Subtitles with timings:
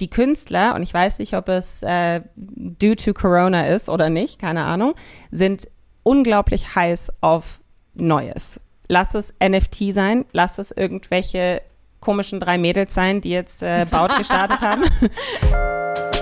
[0.00, 4.40] die Künstler, und ich weiß nicht, ob es äh, due to Corona ist oder nicht,
[4.40, 4.94] keine Ahnung,
[5.30, 5.68] sind
[6.02, 7.60] unglaublich heiß auf
[7.94, 8.60] Neues.
[8.88, 11.62] Lass es NFT sein, lass es irgendwelche
[12.00, 14.82] komischen drei Mädels sein, die jetzt äh, Baut gestartet haben.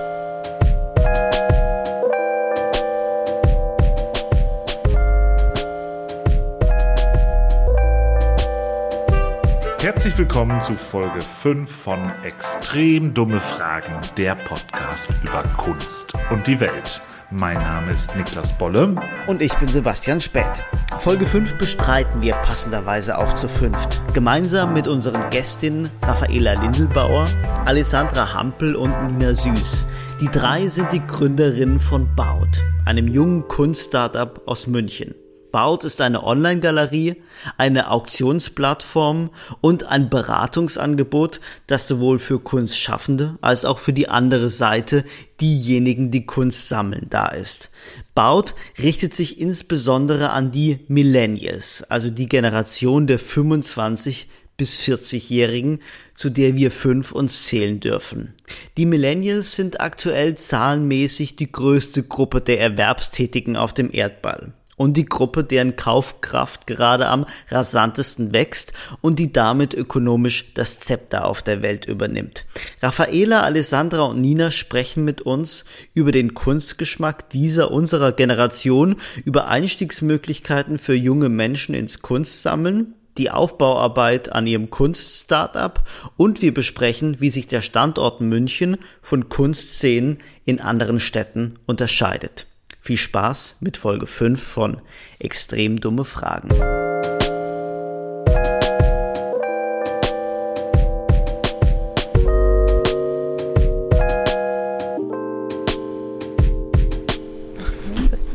[9.83, 16.61] Herzlich willkommen zu Folge 5 von Extrem dumme Fragen, der Podcast über Kunst und die
[16.61, 17.01] Welt.
[17.33, 18.95] Mein Name ist Niklas Bolle.
[19.27, 20.63] Und ich bin Sebastian Späth.
[21.01, 24.01] Folge 5 bestreiten wir passenderweise auch zu fünft.
[24.15, 27.27] Gemeinsam mit unseren Gästinnen Raffaela Lindelbauer,
[27.65, 29.85] Alessandra Hampel und Nina Süß.
[30.21, 35.17] Die drei sind die Gründerinnen von Baut, einem jungen Kunststartup aus München.
[35.53, 37.23] Baut ist eine Online-Galerie,
[37.59, 39.31] eine Auktionsplattform
[39.61, 45.05] und ein Beratungsangebot, das sowohl für Kunstschaffende als auch für die andere Seite,
[45.41, 47.71] diejenigen, die Kunst sammeln, da ist.
[48.15, 55.81] Baut richtet sich insbesondere an die Millennials, also die Generation der 25 bis 40-Jährigen,
[56.15, 58.35] zu der wir fünf uns zählen dürfen.
[58.77, 65.07] Die Millennials sind aktuell zahlenmäßig die größte Gruppe der Erwerbstätigen auf dem Erdball und die
[65.07, 71.63] Gruppe, deren Kaufkraft gerade am rasantesten wächst und die damit ökonomisch das Zepter auf der
[71.63, 72.45] Welt übernimmt.
[72.83, 80.79] Raffaela, Alessandra und Nina sprechen mit uns über den Kunstgeschmack dieser unserer Generation, über Einstiegsmöglichkeiten
[80.79, 85.85] für junge Menschen ins Kunstsammeln, die Aufbauarbeit an ihrem Kunststartup
[86.17, 92.47] und wir besprechen, wie sich der Standort München von Kunstszenen in anderen Städten unterscheidet.
[92.85, 94.81] Viel Spaß mit Folge 5 von
[95.21, 96.49] Extrem dumme Fragen.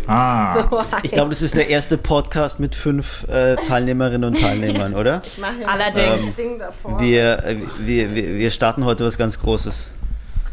[0.07, 4.95] Ah, So, Ich glaube, das ist der erste Podcast mit fünf äh, Teilnehmerinnen und Teilnehmern,
[4.95, 5.21] oder?
[5.25, 6.39] ich mache ja Allerdings.
[6.57, 7.02] davor.
[7.02, 9.89] Wir, äh, wir, wir, wir starten heute was ganz Großes.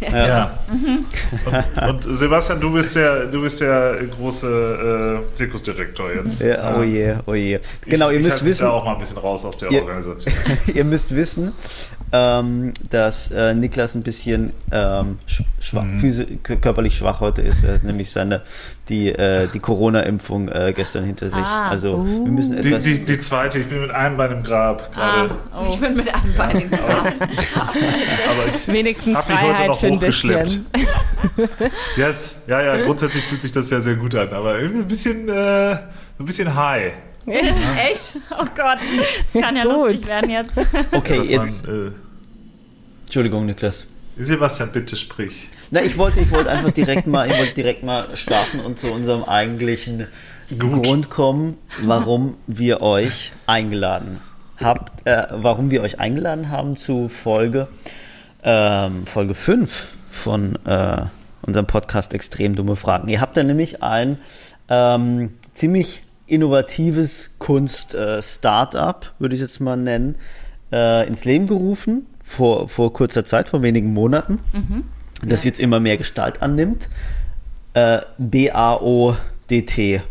[0.01, 0.51] Ja.
[1.89, 6.41] Und, und Sebastian, du bist der, du bist der große äh, Zirkusdirektor jetzt.
[6.41, 7.59] Ja, oh je, oh je.
[7.87, 9.71] Genau, ich, ihr ich müsst mich wissen, da auch mal ein bisschen raus aus der
[9.71, 10.35] Ihr- Organisation.
[10.75, 11.53] ihr müsst wissen,
[12.13, 16.43] ähm, dass äh, Niklas ein bisschen ähm, sch schwach, Mhm.
[16.43, 17.65] körperlich schwach heute ist.
[17.65, 18.43] Er hat nämlich seine
[18.91, 21.39] die äh, die Corona-Impfung äh, gestern hinter sich.
[21.39, 21.69] Ah.
[21.71, 22.85] also wir müssen Die, etwas.
[22.85, 25.35] die, die zweite, ich bin mit einem Bein im Grab Ah, gerade.
[25.57, 25.73] oh.
[25.73, 27.07] Ich bin mit einem Bein im Grab.
[27.07, 30.73] Aber ich Wenigstens Freiheit noch für ein hochgeschleppt.
[30.73, 30.89] bisschen.
[31.97, 32.37] Yes.
[32.47, 35.33] Ja, ja, grundsätzlich fühlt sich das ja sehr gut an, aber irgendwie ein bisschen, äh,
[36.19, 36.93] ein bisschen high.
[37.27, 38.17] Echt?
[38.31, 38.79] Oh Gott,
[39.33, 39.93] das kann ja Gut.
[39.93, 40.59] lustig werden jetzt.
[40.93, 41.67] okay, Dass jetzt.
[41.67, 41.95] man,
[43.05, 43.87] Entschuldigung, Niklas.
[44.19, 45.49] äh, Sebastian, bitte sprich.
[45.71, 48.93] Na, ich wollte, ich wollte einfach direkt mal, ich wollte direkt mal starten und zu
[48.93, 50.07] unserem eigentlichen
[50.59, 50.85] Gut.
[50.85, 54.21] Grund kommen, warum wir euch eingeladen
[54.61, 57.67] habt, äh, warum wir euch eingeladen haben zu Folge
[58.45, 61.03] ähm, Folge 5 von äh,
[61.43, 63.09] unserem Podcast Extrem dumme Fragen.
[63.09, 64.19] Ihr habt da nämlich ein
[64.69, 70.17] ähm, ziemlich innovatives Kunst-Startup, würde ich jetzt mal nennen,
[70.73, 74.39] äh, ins Leben gerufen vor, vor kurzer Zeit, vor wenigen Monaten,
[75.23, 76.89] das jetzt immer mehr Gestalt annimmt.
[77.75, 80.03] Äh, B-A-O-D-T,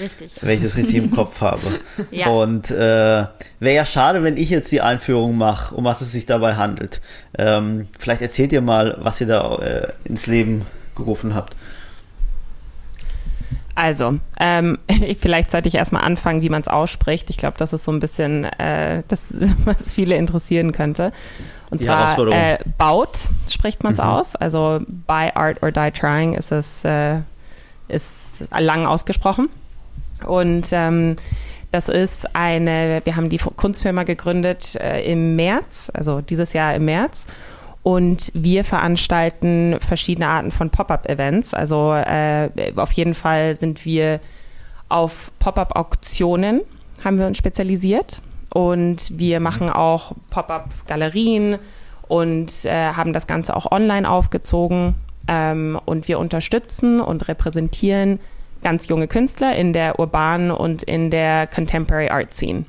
[0.00, 0.32] Richtig.
[0.40, 1.60] wenn ich das richtig im Kopf habe.
[2.10, 2.28] Ja.
[2.28, 3.26] Und äh,
[3.60, 7.00] wäre ja schade, wenn ich jetzt die Einführung mache, um was es sich dabei handelt.
[7.38, 10.66] Ähm, vielleicht erzählt ihr mal, was ihr da äh, ins Leben
[10.96, 11.54] gerufen habt.
[13.74, 14.78] Also, ähm,
[15.18, 17.30] vielleicht sollte ich erstmal anfangen, wie man es ausspricht.
[17.30, 21.12] Ich glaube, das ist so ein bisschen äh, das, was viele interessieren könnte.
[21.70, 24.36] Und Die zwar äh, Baut spricht man es aus.
[24.36, 27.20] Also Buy Art or Die Trying ist es äh,
[27.88, 29.48] ist lang ausgesprochen.
[30.26, 31.16] Und ähm,
[31.72, 36.84] das ist eine, wir haben die Kunstfirma gegründet äh, im März, also dieses Jahr im
[36.84, 37.26] März.
[37.82, 41.54] Und wir veranstalten verschiedene Arten von Pop-up-Events.
[41.54, 44.20] Also äh, auf jeden Fall sind wir
[44.88, 46.60] auf Pop-up-Auktionen,
[47.02, 48.20] haben wir uns spezialisiert.
[48.52, 51.58] Und wir machen auch Pop-up-Galerien
[52.06, 54.94] und äh, haben das Ganze auch online aufgezogen.
[55.26, 58.20] Ähm, und wir unterstützen und repräsentieren
[58.62, 62.64] ganz junge Künstler in der urbanen und in der Contemporary Art Scene.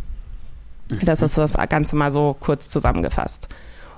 [1.01, 3.49] Das ist das Ganze mal so kurz zusammengefasst.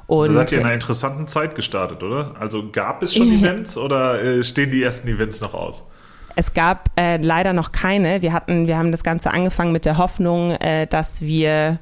[0.08, 2.36] Und seid ihr in einer interessanten Zeit gestartet, oder?
[2.40, 5.84] Also gab es schon Events oder äh, stehen die ersten Events noch aus?
[6.36, 8.22] Es gab äh, leider noch keine.
[8.22, 11.80] Wir hatten, wir haben das Ganze angefangen mit der Hoffnung, äh, dass wir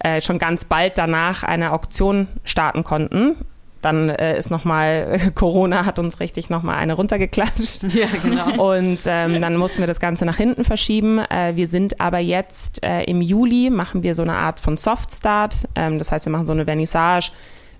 [0.00, 3.36] äh, schon ganz bald danach eine Auktion starten konnten.
[3.82, 7.84] Dann äh, ist nochmal, Corona hat uns richtig nochmal eine runtergeklatscht.
[7.94, 8.74] Ja, genau.
[8.76, 11.18] Und ähm, dann mussten wir das Ganze nach hinten verschieben.
[11.18, 15.68] Äh, wir sind aber jetzt äh, im Juli, machen wir so eine Art von Softstart.
[15.74, 17.30] Ähm, das heißt, wir machen so eine Vernissage.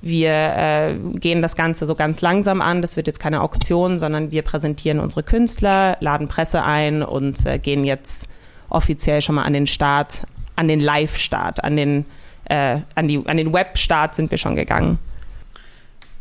[0.03, 2.81] Wir äh, gehen das Ganze so ganz langsam an.
[2.81, 7.59] Das wird jetzt keine Auktion, sondern wir präsentieren unsere Künstler, laden Presse ein und äh,
[7.59, 8.27] gehen jetzt
[8.71, 10.23] offiziell schon mal an den Start,
[10.57, 12.07] an den Live-Start, an den,
[12.45, 14.99] äh, an, die, an den Web-Start sind wir schon gegangen.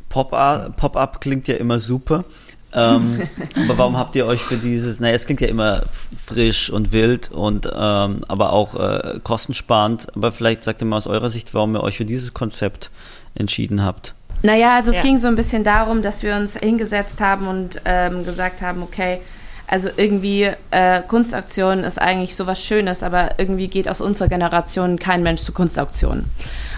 [0.10, 2.24] Pop-up Pop klingt ja immer super.
[2.74, 3.22] ähm,
[3.56, 5.84] aber warum habt ihr euch für dieses, naja, es klingt ja immer
[6.24, 11.08] frisch und wild und ähm, aber auch äh, kostensparend, aber vielleicht sagt ihr mal aus
[11.08, 12.92] eurer Sicht, warum ihr euch für dieses Konzept
[13.36, 14.14] entschieden habt.
[14.42, 15.02] Naja, also es Ja.
[15.02, 19.20] ging so ein bisschen darum, dass wir uns hingesetzt haben und ähm, gesagt haben, okay,
[19.70, 25.22] also irgendwie äh, Kunstaktion ist eigentlich sowas Schönes, aber irgendwie geht aus unserer Generation kein
[25.22, 26.26] Mensch zu Kunstauktionen.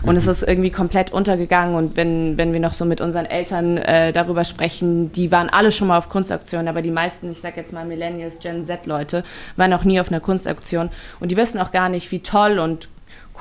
[0.03, 3.77] Und es ist irgendwie komplett untergegangen und wenn, wenn wir noch so mit unseren Eltern
[3.77, 7.55] äh, darüber sprechen, die waren alle schon mal auf Kunstaktionen, aber die meisten, ich sag
[7.55, 9.23] jetzt mal Millennials, Gen Z-Leute,
[9.55, 10.89] waren noch nie auf einer Kunstaktion
[11.21, 12.89] und die wissen auch gar nicht, wie toll und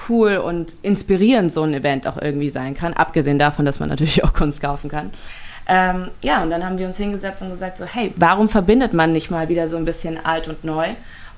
[0.08, 4.22] cool und inspirierend so ein Event auch irgendwie sein kann, abgesehen davon, dass man natürlich
[4.22, 5.10] auch Kunst kaufen kann.
[5.72, 9.12] Ähm, ja, und dann haben wir uns hingesetzt und gesagt so, hey, warum verbindet man
[9.12, 10.88] nicht mal wieder so ein bisschen alt und neu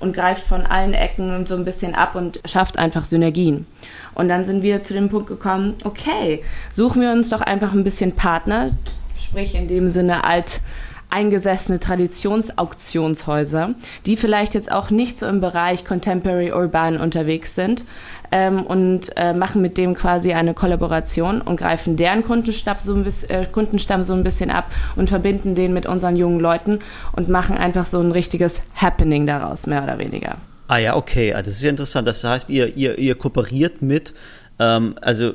[0.00, 3.66] und greift von allen Ecken so ein bisschen ab und schafft einfach Synergien.
[4.14, 6.42] Und dann sind wir zu dem Punkt gekommen, okay,
[6.72, 8.70] suchen wir uns doch einfach ein bisschen Partner,
[9.18, 10.62] sprich in dem Sinne alt
[11.10, 13.74] eingesessene Traditionsauktionshäuser,
[14.06, 17.84] die vielleicht jetzt auch nicht so im Bereich Contemporary Urban unterwegs sind
[18.32, 23.04] ähm, und äh, machen mit dem quasi eine Kollaboration und greifen deren Kundenstamm so, ein
[23.04, 26.80] bisschen, äh, Kundenstamm so ein bisschen ab und verbinden den mit unseren jungen Leuten
[27.14, 30.38] und machen einfach so ein richtiges Happening daraus, mehr oder weniger.
[30.66, 32.08] Ah ja, okay, ah, das ist ja interessant.
[32.08, 34.14] Das heißt, ihr, ihr, ihr kooperiert mit,
[34.58, 35.34] ähm, also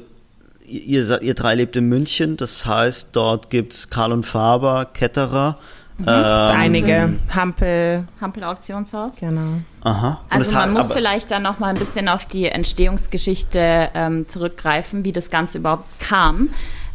[0.66, 5.60] ihr, ihr, drei lebt in München, das heißt, dort gibt's Karl und Faber, Ketterer.
[6.00, 9.16] Ähm, Einige, Hampel, Hampel Auktionshaus.
[9.20, 9.62] genau.
[9.82, 10.20] Aha.
[10.30, 14.28] Und Also man hat- muss vielleicht dann noch mal ein bisschen auf die Entstehungsgeschichte ähm,
[14.30, 16.50] zurückgreifen, wie das Ganze überhaupt kam.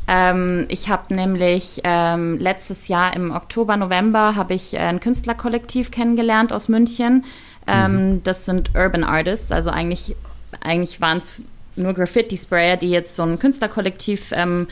[0.09, 5.91] Ähm, ich habe nämlich ähm, letztes Jahr im Oktober, November habe ich äh, ein Künstlerkollektiv
[5.91, 7.25] kennengelernt aus München.
[7.67, 10.17] Ähm, Das sind Urban Artists, also eigentlich,
[10.61, 11.41] eigentlich waren es
[11.77, 14.67] nur Graffiti-Sprayer, die jetzt so ein Künstlerkollektiv ähm,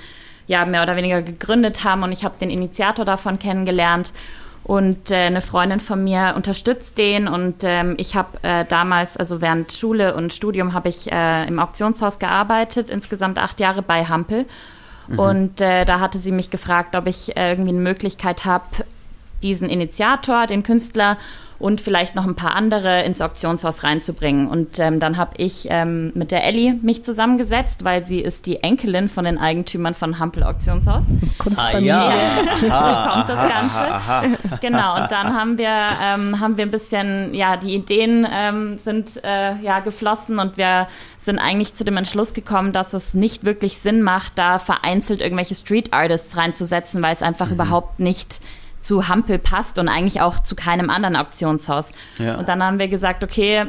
[0.50, 4.12] ja, mehr oder weniger gegründet haben und ich habe den Initiator davon kennengelernt.
[4.64, 9.40] Und äh, eine Freundin von mir unterstützt den und ähm, ich habe äh, damals, also
[9.40, 14.44] während Schule und Studium, habe ich äh, im Auktionshaus gearbeitet, insgesamt acht Jahre bei Hampel.
[15.16, 18.64] Und äh, da hatte sie mich gefragt, ob ich äh, irgendwie eine Möglichkeit habe,
[19.42, 21.16] diesen Initiator, den Künstler
[21.60, 24.48] und vielleicht noch ein paar andere ins Auktionshaus reinzubringen.
[24.48, 28.62] Und ähm, dann habe ich ähm, mit der Ellie mich zusammengesetzt, weil sie ist die
[28.62, 31.04] Enkelin von den Eigentümern von Hampel Auktionshaus.
[31.04, 31.86] Ah, Kunstfamilie.
[31.86, 32.10] ja.
[32.60, 33.94] so kommt das Ganze.
[33.94, 34.22] Aha.
[34.62, 39.22] Genau, und dann haben wir, ähm, haben wir ein bisschen, ja, die Ideen ähm, sind
[39.22, 40.86] äh, ja geflossen und wir
[41.18, 45.54] sind eigentlich zu dem Entschluss gekommen, dass es nicht wirklich Sinn macht, da vereinzelt irgendwelche
[45.54, 48.40] Street Artists reinzusetzen, weil es einfach überhaupt nicht
[48.90, 51.92] zu Hampel passt und eigentlich auch zu keinem anderen Auktionshaus.
[52.18, 52.34] Ja.
[52.34, 53.66] Und dann haben wir gesagt, okay,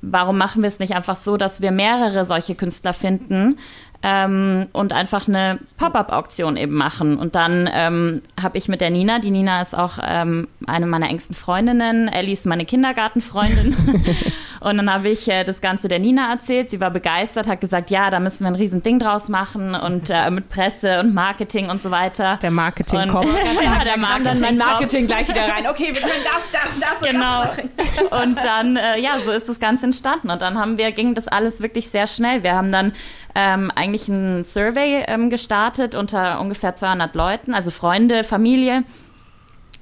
[0.00, 3.58] warum machen wir es nicht einfach so, dass wir mehrere solche Künstler finden
[4.02, 7.18] ähm, und einfach eine Pop-up-Auktion eben machen.
[7.18, 11.08] Und dann ähm, habe ich mit der Nina, die Nina ist auch ähm, eine meiner
[11.08, 13.76] engsten Freundinnen, Ellie ist meine Kindergartenfreundin.
[14.60, 16.70] und dann habe ich äh, das Ganze der Nina erzählt.
[16.70, 20.10] Sie war begeistert, hat gesagt, ja, da müssen wir ein riesen Ding draus machen und
[20.10, 22.38] äh, mit Presse und Marketing und so weiter.
[22.42, 23.26] Der Marketingkopf.
[23.26, 25.66] Und, ja, der Dann mein Marketing Marketing gleich wieder rein.
[25.66, 27.44] Okay, wir können das, das, das und Genau.
[27.44, 28.22] das machen.
[28.22, 30.30] Und dann, äh, ja, so ist das Ganze entstanden.
[30.30, 32.42] Und dann haben wir, ging das alles wirklich sehr schnell.
[32.42, 32.92] Wir haben dann
[33.38, 38.82] ähm, eigentlich ein Survey ähm, gestartet unter ungefähr 200 Leuten, also Freunde, Familie.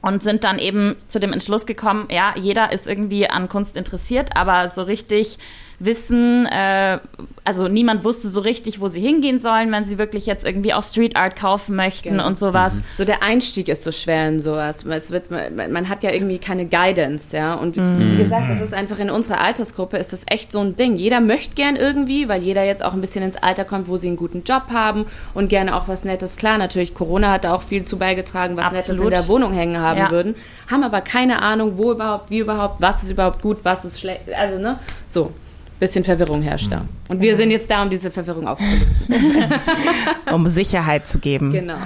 [0.02, 4.36] Und sind dann eben zu dem Entschluss gekommen, ja, jeder ist irgendwie an Kunst interessiert,
[4.36, 5.38] aber so richtig
[5.78, 6.98] wissen, äh,
[7.44, 10.82] also niemand wusste so richtig, wo sie hingehen sollen, wenn sie wirklich jetzt irgendwie auch
[10.82, 12.26] Street Art kaufen möchten Genau.
[12.26, 12.80] und sowas.
[12.96, 14.84] So der Einstieg ist so schwer in sowas.
[14.86, 17.54] Es wird, man, hat ja irgendwie keine Guidance, ja.
[17.54, 20.96] Und wie gesagt, das ist einfach in unserer Altersgruppe ist das echt so ein Ding.
[20.96, 24.06] Jeder möchte gern irgendwie, weil jeder jetzt auch ein bisschen ins Alter kommt, wo sie
[24.08, 26.36] einen guten Job haben und gerne auch was Nettes.
[26.36, 29.12] Klar, natürlich, Corona hat da auch viel zu beigetragen, was Nettes in Absolut.
[29.12, 30.10] der Wohnung hängen haben Ja.
[30.10, 30.34] würden,
[30.70, 34.22] haben aber keine Ahnung, wo überhaupt, wie überhaupt, was ist überhaupt gut, was ist schlecht.
[34.34, 35.32] Also, ne, so.
[35.80, 36.86] Bisschen Verwirrung herrscht da.
[37.08, 39.06] Und wir sind jetzt da, um diese Verwirrung aufzulösen.
[40.32, 41.50] um Sicherheit zu geben.
[41.50, 41.78] genau.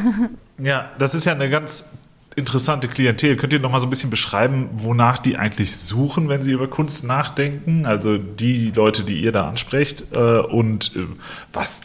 [0.58, 1.84] Ja, das ist ja eine ganz
[2.38, 3.36] interessante Klientel.
[3.36, 6.68] Könnt ihr noch mal so ein bisschen beschreiben, wonach die eigentlich suchen, wenn sie über
[6.68, 7.84] Kunst nachdenken?
[7.84, 11.06] Also die Leute, die ihr da ansprecht äh, und äh,
[11.52, 11.82] was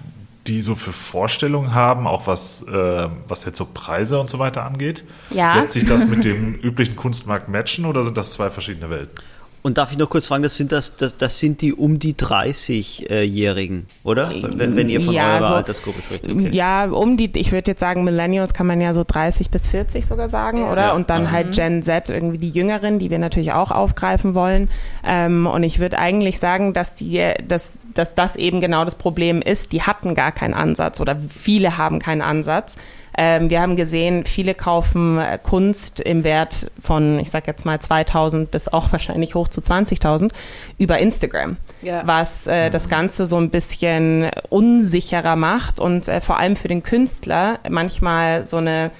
[0.48, 4.64] die so für Vorstellungen haben, auch was, äh, was jetzt so Preise und so weiter
[4.64, 5.04] angeht?
[5.30, 5.56] Ja.
[5.56, 9.16] Lässt sich das mit dem üblichen Kunstmarkt matchen oder sind das zwei verschiedene Welten?
[9.64, 12.14] Und darf ich noch kurz fragen, das sind, das, das, das sind die um die
[12.14, 14.32] 30-Jährigen, oder?
[14.58, 16.26] Wenn, wenn ihr von Ja, eurer so- Altersgruppe spricht.
[16.26, 16.50] Okay.
[16.52, 20.06] Ja, um die, ich würde jetzt sagen, Millennials kann man ja so 30 bis 40
[20.06, 20.94] sogar sagen, oder?
[20.96, 24.70] Und dann halt Gen Z, irgendwie die Jüngeren, die wir natürlich auch aufgreifen wollen.
[25.06, 29.42] Ähm, und ich würde eigentlich sagen, dass, die, dass, dass das eben genau das Problem
[29.42, 29.72] ist.
[29.72, 32.76] Die hatten gar keinen Ansatz oder viele haben keinen Ansatz.
[33.18, 37.80] Ähm, wir haben gesehen, viele kaufen äh, Kunst im Wert von, ich sag jetzt mal
[37.80, 40.32] 2000 bis auch wahrscheinlich hoch zu 20.000
[40.80, 42.02] über Instagram, Ja.
[42.06, 46.82] was äh, das Ganze so ein bisschen unsicherer macht und äh, vor allem für den
[46.84, 48.92] Künstler manchmal so eine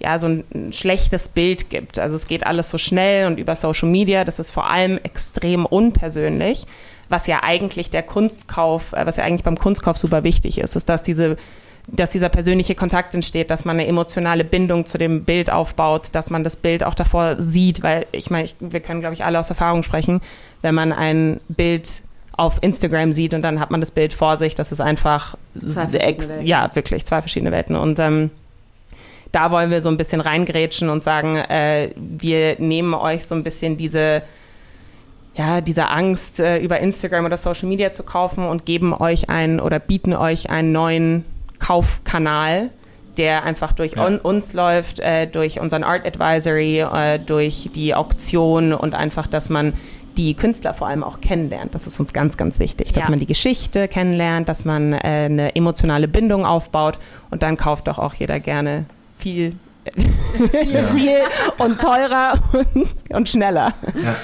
[0.00, 1.98] ja, so ein schlechtes Bild gibt.
[1.98, 5.64] Also es geht alles so schnell und über Social Media, das ist vor allem extrem
[5.64, 6.66] unpersönlich,
[7.08, 10.88] was ja eigentlich der Kunstkauf, äh, was ja eigentlich beim Kunstkauf super wichtig ist, ist,
[10.90, 11.36] dass diese
[11.86, 16.30] dass dieser persönliche Kontakt entsteht, dass man eine emotionale Bindung zu dem Bild aufbaut, dass
[16.30, 19.38] man das Bild auch davor sieht, weil ich meine, ich, wir können, glaube ich, alle
[19.38, 20.20] aus Erfahrung sprechen,
[20.62, 22.02] wenn man ein Bild
[22.36, 25.36] auf Instagram sieht und dann hat man das Bild vor sich, das ist einfach
[25.92, 26.46] ex, Welten.
[26.46, 28.30] ja wirklich zwei verschiedene Welten und ähm,
[29.30, 33.44] da wollen wir so ein bisschen reingrätschen und sagen, äh, wir nehmen euch so ein
[33.44, 34.22] bisschen diese
[35.36, 39.58] ja, diese Angst, äh, über Instagram oder Social Media zu kaufen und geben euch einen
[39.58, 41.24] oder bieten euch einen neuen
[41.64, 42.70] Kaufkanal,
[43.16, 44.04] der einfach durch Ja.
[44.06, 49.48] un uns läuft, äh, durch unseren Art Advisory, äh, durch die Auktion und einfach, dass
[49.48, 49.72] man
[50.16, 51.74] die Künstler vor allem auch kennenlernt.
[51.74, 53.10] Das ist uns ganz, ganz wichtig, dass Ja.
[53.10, 56.98] man die Geschichte kennenlernt, dass man äh, eine emotionale Bindung aufbaut
[57.30, 58.84] und dann kauft doch auch jeder gerne
[59.18, 59.54] viel,
[60.94, 61.18] viel
[61.58, 62.34] und teurer
[62.74, 63.74] und, und schneller.
[64.02, 64.14] Ja.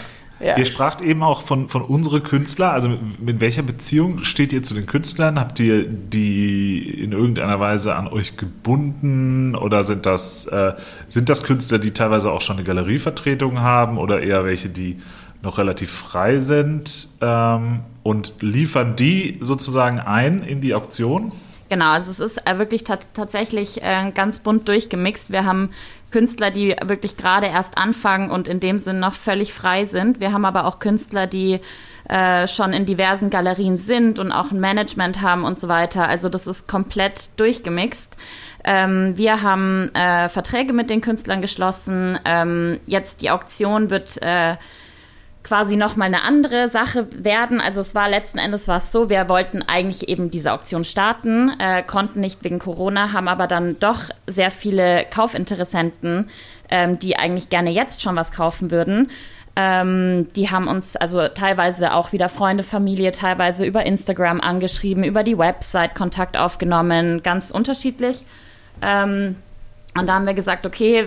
[0.40, 0.56] Ja.
[0.56, 2.72] Ihr spracht eben auch von, von unsere Künstler.
[2.72, 5.38] Also mit, mit welcher Beziehung steht ihr zu den Künstlern?
[5.38, 10.72] Habt ihr die in irgendeiner Weise an euch gebunden oder sind das, äh,
[11.08, 14.96] sind das Künstler, die teilweise auch schon eine Galerievertretung haben oder eher welche, die
[15.42, 21.32] noch relativ frei sind ähm, und liefern die sozusagen ein in die Auktion?
[21.70, 25.30] Genau, also es ist äh, wirklich ta tatsächlich äh, ganz bunt durchgemixt.
[25.30, 25.70] Wir haben
[26.10, 30.20] Künstler, die wirklich gerade erst anfangen und in dem Sinn noch völlig frei sind.
[30.20, 31.60] Wir haben aber auch Künstler, die
[32.08, 36.08] äh, schon in diversen Galerien sind und auch ein Management haben und so weiter.
[36.08, 38.16] Also das ist komplett durchgemixt.
[38.64, 42.18] Ähm, wir haben äh, Verträge mit den Künstlern geschlossen.
[42.24, 44.56] Ähm, jetzt die Auktion wird äh,
[45.42, 47.60] quasi nochmal eine andere Sache werden.
[47.60, 51.52] Also es war letzten Endes war es so, wir wollten eigentlich eben diese Auktion starten,
[51.58, 56.28] äh, konnten nicht wegen Corona, haben aber dann doch sehr viele Kaufinteressenten,
[56.68, 59.10] ähm, die eigentlich gerne jetzt schon was kaufen würden.
[59.56, 65.22] Ähm, die haben uns also teilweise auch wieder Freunde, Familie, teilweise über Instagram angeschrieben, über
[65.22, 68.24] die Website Kontakt aufgenommen, ganz unterschiedlich.
[68.82, 69.36] Ähm,
[69.98, 71.06] und da haben wir gesagt, okay,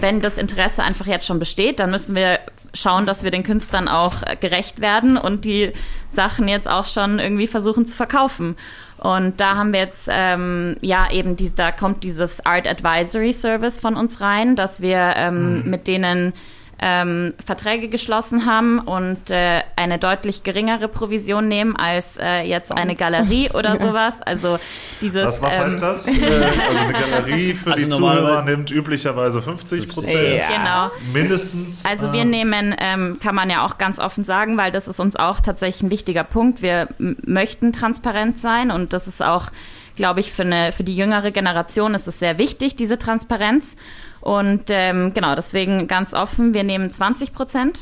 [0.00, 2.40] wenn das Interesse einfach jetzt schon besteht, dann müssen wir
[2.74, 5.72] schauen, dass wir den Künstlern auch äh, gerecht werden und die
[6.10, 8.56] Sachen jetzt auch schon irgendwie versuchen zu verkaufen.
[8.98, 13.78] Und da haben wir jetzt, ähm, ja, eben, die, da kommt dieses Art Advisory Service
[13.78, 16.32] von uns rein, dass wir ähm, mit denen
[16.80, 22.94] ähm, Verträge geschlossen haben und äh, eine deutlich geringere Provision nehmen als äh, jetzt eine
[22.94, 24.22] Galerie oder sowas.
[24.22, 24.58] Also
[25.00, 25.26] dieses.
[25.26, 26.08] Was, was ähm, heißt das?
[26.18, 30.44] Äh, also eine Galerie für Also die Zuhörer nimmt üblicherweise 50 Prozent.
[30.44, 30.48] Ja.
[30.48, 30.90] Genau.
[31.12, 31.84] Mindestens.
[31.84, 35.00] Also äh, wir nehmen, ähm, kann man ja auch ganz offen sagen, weil das ist
[35.00, 36.60] uns auch tatsächlich ein wichtiger Punkt.
[36.60, 39.50] Wir möchten transparent sein und das ist auch,
[39.98, 43.76] glaube ich, für, eine, für die jüngere Generation ist es sehr wichtig, diese Transparenz.
[44.20, 47.80] Und ähm, genau, deswegen ganz offen, wir nehmen 20 Prozent.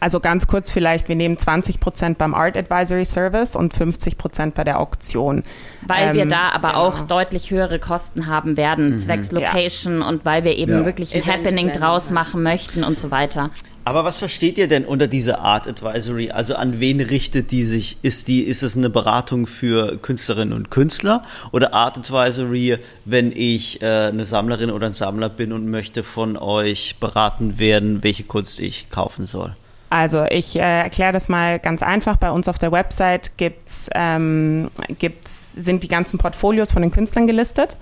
[0.00, 4.54] Also ganz kurz vielleicht, wir nehmen 20 Prozent beim Art Advisory Service und 50 Prozent
[4.56, 5.44] bei der Auktion.
[5.86, 6.80] Weil wir Ähm, da aber genau.
[6.86, 10.84] auch deutlich höhere Kosten haben werden, zwecks Location und weil wir eben Ja.
[10.84, 12.14] wirklich ein Event Happening draus ja.
[12.14, 13.50] machen möchten und so weiter.
[13.84, 16.30] Aber was versteht ihr denn unter dieser Art Advisory?
[16.30, 17.96] Also an wen richtet die sich?
[18.02, 21.24] Ist die, ist es eine Beratung für Künstlerinnen und Künstler?
[21.50, 26.36] Oder Art Advisory, wenn ich äh, eine Sammlerin oder ein Sammler bin und möchte von
[26.36, 29.56] euch beraten werden, welche Kunst ich kaufen soll?
[29.90, 32.16] Also ich äh, erkläre das mal ganz einfach.
[32.16, 37.26] Bei uns auf der Website gibt's, ähm, gibt's, sind die ganzen Portfolios von den Künstlern
[37.26, 37.76] gelistet.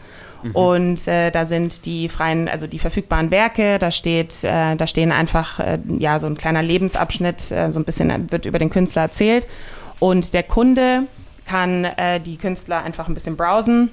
[0.53, 5.13] Und äh, da sind die freien, also die verfügbaren Werke, da steht, äh, da stehen
[5.13, 9.03] einfach äh, ja so ein kleiner Lebensabschnitt, äh, so ein bisschen wird über den Künstler
[9.03, 9.47] erzählt.
[9.99, 11.05] Und der Kunde
[11.47, 13.91] kann äh, die Künstler einfach ein bisschen browsen.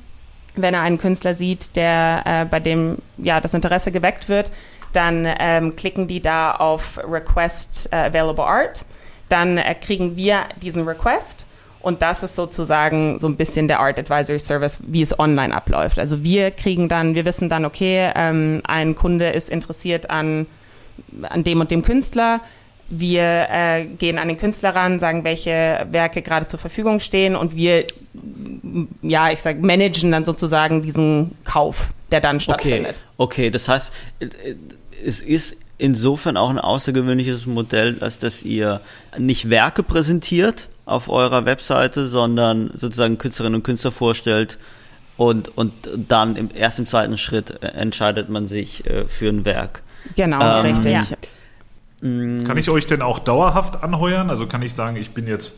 [0.56, 4.52] Wenn er einen Künstler sieht, der äh, bei dem ja das Interesse geweckt wird,
[4.94, 8.86] dann ähm, klicken die da auf Request äh, Available Art.
[9.30, 11.47] Dann äh, kriegen wir diesen Request
[11.88, 16.00] Und das ist sozusagen so ein bisschen der Art Advisory Service, wie es online abläuft.
[16.00, 20.48] Also wir kriegen dann, wir wissen dann, okay, ähm, ein Kunde ist interessiert an,
[21.22, 22.42] an dem und dem Künstler.
[22.90, 27.56] Wir äh, gehen an den Künstler ran, sagen, welche Werke gerade zur Verfügung stehen und
[27.56, 27.86] wir,
[29.02, 32.98] ja, ich sag, managen dann sozusagen diesen Kauf, der dann stattfindet.
[33.16, 33.50] Okay, okay.
[33.50, 33.94] das heißt,
[35.06, 38.82] es ist insofern auch ein außergewöhnliches Modell, als dass ihr
[39.18, 44.58] nicht Werke präsentiert auf eurer Webseite, sondern sozusagen Künstlerinnen und Künstler vorstellt
[45.18, 49.44] und, und dann im, erst im zweiten Schritt äh, entscheidet man sich äh, für ein
[49.46, 49.84] Werk.
[50.16, 50.94] Genau, ähm, richtig.
[50.94, 51.04] Ja.
[52.08, 52.46] Mm.
[52.46, 54.30] Kann ich euch denn auch dauerhaft anheuern?
[54.30, 55.54] Also kann ich sagen, ich bin jetzt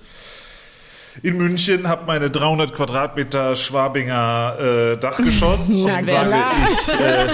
[1.22, 7.28] in München, habe meine 300 Quadratmeter Schwabinger äh, Dachgeschoss und sage, ich äh,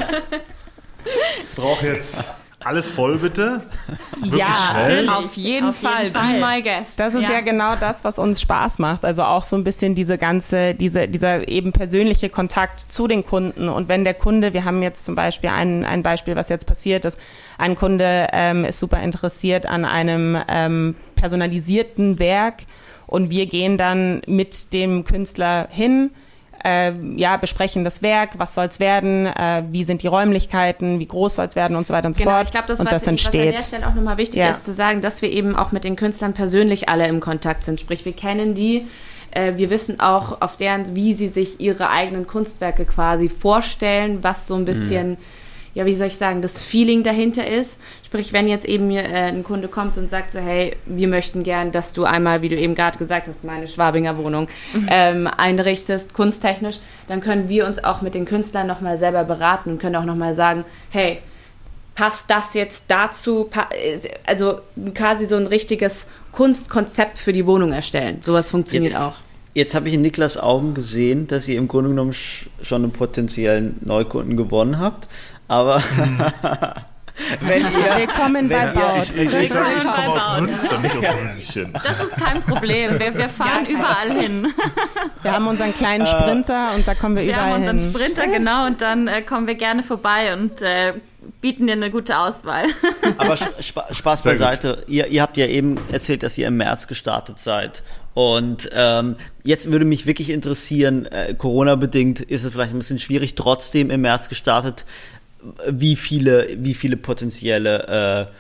[1.56, 2.25] brauche jetzt
[2.66, 3.62] alles voll bitte?
[4.20, 5.10] Wirklich ja, schnell?
[5.10, 6.04] auf jeden auf Fall.
[6.06, 6.34] Jeden Fall.
[6.34, 6.92] Be my guest.
[6.98, 7.34] Das ist ja.
[7.34, 7.42] ja.
[7.42, 9.06] genau das, was uns Spaß macht.
[9.06, 13.70] Also auch so ein bisschen diese ganze, diese, dieser eben persönliche Kontakt zu den Kunden.
[13.70, 17.06] Und wenn der Kunde, wir haben jetzt zum Beispiel ein, ein Beispiel, was jetzt passiert
[17.06, 17.20] ist,
[17.58, 22.64] ein Kunde ähm, ist super interessiert an einem ähm, personalisierten Werk
[23.08, 26.12] und wir gehen dann mit dem Künstler hin,
[26.66, 31.06] äh, ja, besprechen das Werk, was soll es werden, äh, wie sind die Räumlichkeiten, wie
[31.06, 32.46] groß soll es werden und so weiter und so genau, fort.
[32.46, 33.34] Ich glaube, das, und was, das entsteht.
[33.34, 34.50] was an der Stelle auch nochmal wichtig ja.
[34.50, 37.80] ist zu sagen, dass wir eben auch mit den Künstlern persönlich alle im Kontakt sind.
[37.80, 38.88] Sprich, wir kennen die,
[39.32, 44.48] äh, wir wissen auch auf deren, wie sie sich ihre eigenen Kunstwerke quasi vorstellen, was
[44.48, 45.18] so ein bisschen mhm
[45.75, 47.82] ja, wie soll ich sagen, das Feeling dahinter ist.
[48.03, 51.44] Sprich, wenn jetzt eben mir äh, ein Kunde kommt und sagt so, hey, wir möchten
[51.44, 54.88] gern, dass du einmal, wie du eben gerade gesagt hast, meine Schwabinger Wohnung mhm.
[54.89, 56.77] ähm, einrichtest, kunsttechnisch,
[57.10, 60.34] dann können wir uns auch mit den Künstlern nochmal selber beraten und können auch nochmal
[60.34, 61.20] sagen, hey,
[61.94, 63.50] passt das jetzt dazu?
[64.25, 64.60] Also
[64.94, 68.22] quasi so ein richtiges Kunstkonzept für die Wohnung erstellen.
[68.22, 69.15] Sowas funktioniert jetzt, auch.
[69.53, 73.77] Jetzt habe ich in Niklas Augen gesehen, dass ihr im Grunde genommen schon einen potenziellen
[73.82, 75.08] Neukunden gewonnen habt.
[75.48, 75.75] Aber
[77.42, 79.04] wenn ihr, Willkommen bei Baut.
[79.04, 81.74] Ich, ich, ich, sage, ich komme aus Münster, nicht aus München.
[81.74, 83.00] Das ist kein Problem.
[83.00, 84.48] Wir, wir fahren überall hin.
[85.22, 87.62] Wir haben unseren kleinen äh, Sprinter und da kommen wir, wir überall hin.
[87.64, 90.94] Wir haben unseren Sprinter, genau, und dann äh, kommen wir gerne vorbei und äh,
[91.42, 92.66] bieten dir eine gute Auswahl.
[93.18, 94.84] Aber Spaß beiseite.
[94.88, 97.81] Ihr, ihr habt ja eben erzählt, dass ihr im März gestartet seid.
[98.14, 103.36] Und ähm, jetzt würde mich wirklich interessieren, äh, Corona-bedingt ist es vielleicht ein bisschen schwierig,
[103.36, 104.86] trotzdem im März gestartet
[105.70, 108.31] wie viele, wie viele potenzielle äh,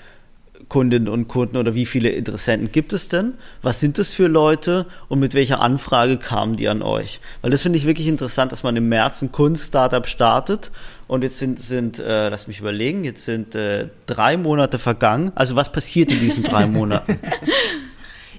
[0.69, 3.33] Kundinnen und Kunden oder wie viele Interessenten gibt es denn?
[3.61, 7.19] Was sind das für Leute und mit welcher Anfrage kamen die an euch?
[7.41, 10.71] Weil das finde ich wirklich interessant, dass man im März ein Kunst-Startup startet
[11.07, 15.31] und jetzt sind, sind äh, lass mich überlegen, jetzt sind äh, drei Monate vergangen.
[15.35, 17.19] Also was passiert in diesen drei Monaten?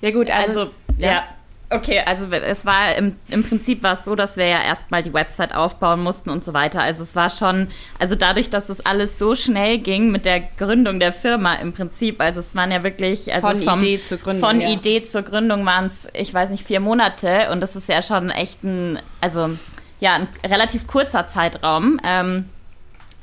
[0.01, 1.09] ja gut, also, also ja.
[1.09, 1.25] ja.
[1.69, 5.13] Okay, also es war im, im Prinzip war es so, dass wir ja erstmal die
[5.13, 6.81] Website aufbauen mussten und so weiter.
[6.81, 7.67] Also es war schon,
[7.99, 12.21] also dadurch, dass es alles so schnell ging mit der Gründung der Firma im Prinzip,
[12.21, 14.49] also es waren ja wirklich, also von vom, Idee zur Gründung.
[14.49, 14.71] Von ja.
[14.71, 18.31] Idee zur Gründung waren es, ich weiß nicht, vier Monate und das ist ja schon
[18.31, 19.51] echt ein, also
[19.99, 21.99] ja, ein relativ kurzer Zeitraum.
[22.05, 22.49] Ähm,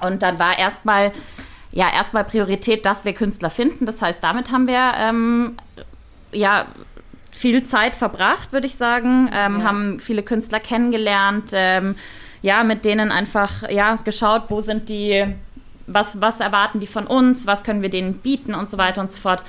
[0.01, 1.13] und dann war erstmal,
[1.71, 3.85] ja, erstmal Priorität, dass wir Künstler finden.
[3.85, 5.55] Das heißt, damit haben wir ähm,
[6.33, 6.65] ja
[7.33, 9.63] viel Zeit verbracht, würde ich sagen, ähm, ja.
[9.65, 11.95] haben viele Künstler kennengelernt, ähm,
[12.41, 15.25] ja, mit denen einfach, ja, geschaut, wo sind die,
[15.87, 19.11] was, was erwarten die von uns, was können wir denen bieten und so weiter und
[19.11, 19.43] so fort.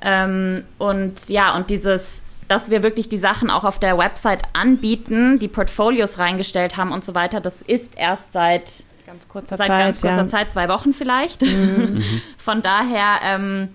[0.00, 5.38] Ähm, und ja, und dieses, dass wir wirklich die Sachen auch auf der Website anbieten,
[5.38, 9.84] die Portfolios reingestellt haben und so weiter, das ist erst seit ganz kurzer seit Zeit,
[9.84, 10.26] ganz kurzer ja.
[10.26, 11.42] Zeit, zwei Wochen vielleicht.
[11.42, 12.02] Mhm.
[12.38, 13.74] Von daher, ähm,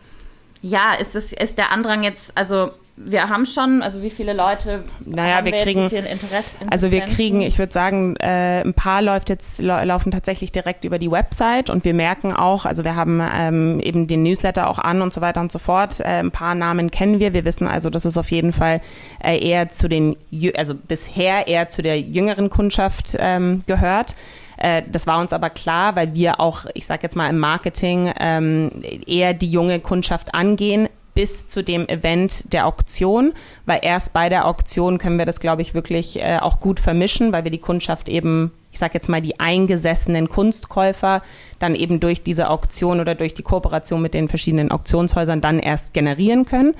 [0.61, 4.83] ja, ist es ist der Andrang jetzt, also wir haben schon, also wie viele Leute
[5.05, 6.57] naja, haben wir, wir kriegen, so viel Interesse?
[6.69, 10.99] Also wir kriegen, ich würde sagen, äh, ein paar läuft jetzt laufen tatsächlich direkt über
[10.99, 15.01] die Website und wir merken auch, also wir haben ähm, eben den Newsletter auch an
[15.01, 16.01] und so weiter und so fort.
[16.01, 17.33] Äh, ein paar Namen kennen wir.
[17.33, 18.81] Wir wissen also, dass es auf jeden Fall
[19.23, 20.17] äh, eher zu den,
[20.57, 24.15] also bisher eher zu der jüngeren Kundschaft ähm, gehört.
[24.57, 28.11] Äh, das war uns aber klar, weil wir auch, ich sage jetzt mal im Marketing,
[28.19, 28.71] ähm,
[29.07, 33.33] eher die junge Kundschaft angehen, bis zu dem Event der Auktion,
[33.65, 37.33] weil erst bei der Auktion können wir das, glaube ich, wirklich äh, auch gut vermischen,
[37.33, 41.21] weil wir die Kundschaft eben, ich sage jetzt mal, die eingesessenen Kunstkäufer
[41.59, 45.93] dann eben durch diese Auktion oder durch die Kooperation mit den verschiedenen Auktionshäusern dann erst
[45.93, 46.73] generieren können.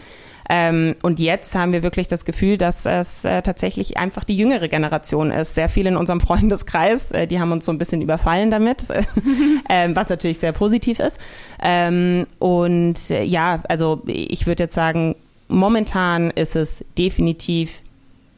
[0.51, 4.67] Ähm, und jetzt haben wir wirklich das Gefühl, dass es äh, tatsächlich einfach die jüngere
[4.67, 5.53] Generation ist.
[5.53, 8.89] Sehr viele in unserem Freundeskreis, äh, die haben uns so ein bisschen überfallen damit,
[9.69, 11.19] äh, was natürlich sehr positiv ist.
[11.62, 15.15] Ähm, und äh, ja, also ich würde jetzt sagen,
[15.49, 17.81] momentan ist es definitiv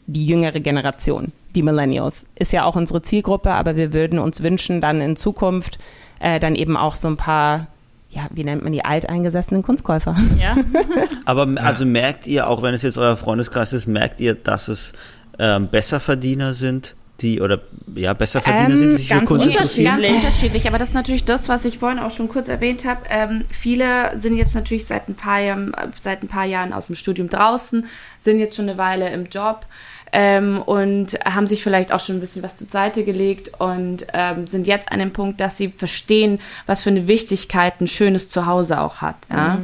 [0.08, 2.26] die jüngere Generation, die Millennials.
[2.36, 5.80] Ist ja auch unsere Zielgruppe, aber wir würden uns wünschen, dann in Zukunft
[6.19, 7.67] äh, dann eben auch so ein paar
[8.12, 10.15] ja, wie nennt man die alteingesessenen Kunstkäufer?
[10.38, 10.58] Ja.
[11.26, 14.93] Aber also merkt ihr, auch wenn es jetzt euer Freundeskreis ist, merkt ihr, dass es
[15.39, 17.62] ähm, Besserverdiener sind, die oder
[17.95, 19.88] ja Besserverdiener Ähm, sind, die sich für ganz Kunst unterschiedlich.
[19.88, 20.13] interessieren?
[20.13, 23.02] Ganz unterschiedlich, aber das ist natürlich das, was ich vorhin auch schon kurz erwähnt habe.
[23.10, 26.95] Ähm, viele sind jetzt natürlich seit ein, paar Jahren, seit ein paar Jahren aus dem
[26.95, 27.86] Studium draußen,
[28.19, 29.65] sind jetzt schon eine Weile im Job
[30.13, 34.47] ähm, und haben sich vielleicht auch schon ein bisschen was zur Seite gelegt und ähm,
[34.47, 38.82] sind jetzt an dem Punkt, dass sie verstehen, was für eine Wichtigkeit ein schönes Zuhause
[38.82, 39.15] auch hat.
[39.30, 39.60] Ja?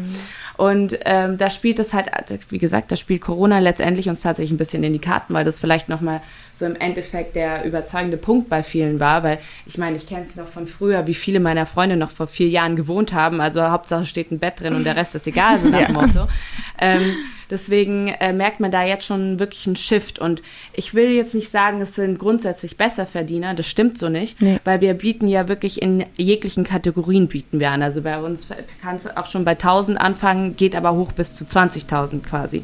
[0.57, 2.09] Und ähm, da spielt es halt,
[2.49, 5.59] wie gesagt, da spielt Corona letztendlich uns tatsächlich ein bisschen in die Karten, weil das
[5.59, 6.21] vielleicht nochmal
[6.57, 10.35] so im Endeffekt der überzeugende Punkt bei vielen war, weil ich meine, ich kenne es
[10.35, 13.41] noch von früher, wie viele meiner Freunde noch vor vier Jahren gewohnt haben.
[13.41, 16.27] Also Hauptsache steht ein Bett drin und der Rest ist egal, so nach dem Motto.
[16.79, 17.01] Ähm,
[17.49, 20.19] deswegen äh, merkt man da jetzt schon wirklich einen Shift.
[20.19, 20.41] Und
[20.73, 24.59] ich will jetzt nicht sagen, es sind grundsätzlich Besserverdiener, das stimmt so nicht, Nee.
[24.63, 27.81] weil wir bieten ja wirklich in jeglichen Kategorien bieten wir an.
[27.81, 28.47] Also bei uns
[28.81, 32.63] kann es auch schon bei 1000 anfangen, geht aber hoch bis zu 20.000 quasi.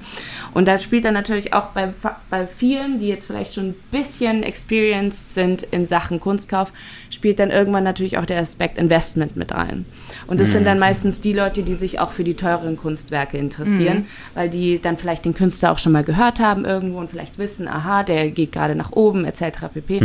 [0.53, 1.93] Und da spielt dann natürlich auch bei,
[2.29, 6.73] bei vielen, die jetzt vielleicht schon bisschen experienced sind in Sachen Kunstkauf,
[7.09, 9.85] spielt dann irgendwann natürlich auch der Aspekt Investment mit rein.
[10.27, 14.07] Und das sind dann meistens die Leute, die sich auch für die teuren Kunstwerke interessieren,
[14.33, 17.69] weil die dann vielleicht den Künstler auch schon mal gehört haben irgendwo und vielleicht wissen,
[17.69, 19.67] aha, der geht gerade nach oben etc.
[19.73, 20.01] pp.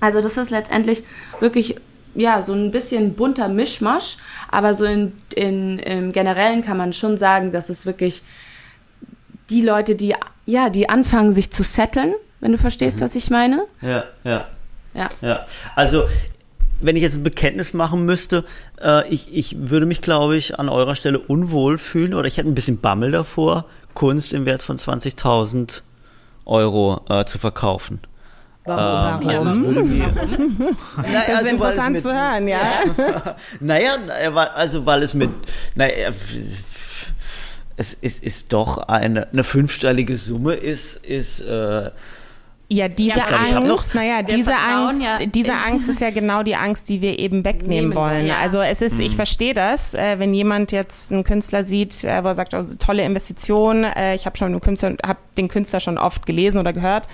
[0.00, 1.04] Also das ist letztendlich
[1.40, 1.76] wirklich
[2.14, 4.18] ja so ein bisschen bunter Mischmasch,
[4.50, 8.22] aber so in, in, im Generellen kann man schon sagen, dass es wirklich
[9.50, 10.14] die Leute, die
[10.46, 13.64] ja, die anfangen sich zu setteln, wenn du verstehst, was ich meine.
[13.80, 14.44] Ja, ja.
[14.92, 15.08] Ja.
[15.22, 16.04] Ja, also
[16.80, 18.44] wenn ich jetzt ein Bekenntnis machen müsste,
[18.82, 22.48] äh, ich, ich würde mich, glaube ich, an eurer Stelle unwohl fühlen oder ich hätte
[22.48, 25.80] ein bisschen Bammel davor, Kunst im Wert von 20.000
[26.44, 27.98] Euro äh, zu verkaufen.
[28.66, 29.22] Warum?
[29.22, 30.06] Ähm, also es würde mir,
[30.96, 32.60] naja, Das ist also, interessant mit, zu hören, ja.
[33.60, 33.92] Naja,
[34.32, 35.30] weil- also weil es mit,
[35.74, 36.10] naja,
[37.76, 41.90] es ist, ist doch eine, eine fünfstellige Summe ist, ist äh,
[42.68, 46.10] Ja, diese ich hab noch- Angst, naja, diese Vertrauen Angst, ja diese Angst ist ja
[46.10, 48.26] genau die Angst, die wir eben wegnehmen Nehmen wollen.
[48.26, 48.38] ja.
[48.38, 52.28] Also es ist, ich verstehe das, äh, wenn jemand jetzt einen Künstler sieht, äh, wo
[52.28, 55.98] er sagt, also, tolle Investition, äh, ich habe schon den Künstler, hab den Künstler schon
[55.98, 57.06] oft gelesen oder gehört.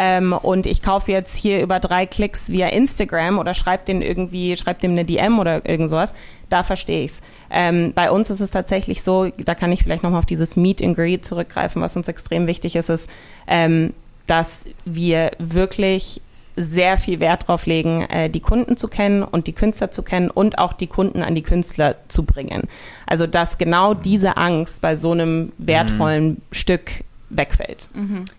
[0.00, 4.56] Ähm, und ich kaufe jetzt hier über drei Klicks via Instagram oder schreibe den irgendwie,
[4.56, 6.14] schreibe dem eine DM oder irgend sowas,
[6.48, 7.20] da verstehe ich's.
[7.50, 10.82] Ähm, bei uns ist es tatsächlich so, da kann ich vielleicht nochmal auf dieses Meet
[10.84, 13.10] and Greet zurückgreifen, was uns extrem wichtig ist, ist,
[13.48, 13.92] ähm,
[14.28, 16.20] dass wir wirklich
[16.56, 20.28] sehr viel Wert drauf legen, äh, die Kunden zu kennen und die Künstler zu kennen
[20.28, 22.62] und auch die Kunden an die Künstler zu bringen.
[23.06, 27.88] Also dass genau diese Angst bei so einem wertvollen Stück wegfällt.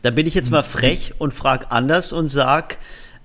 [0.01, 2.77] Da bin ich jetzt mal frech und frage anders und sag,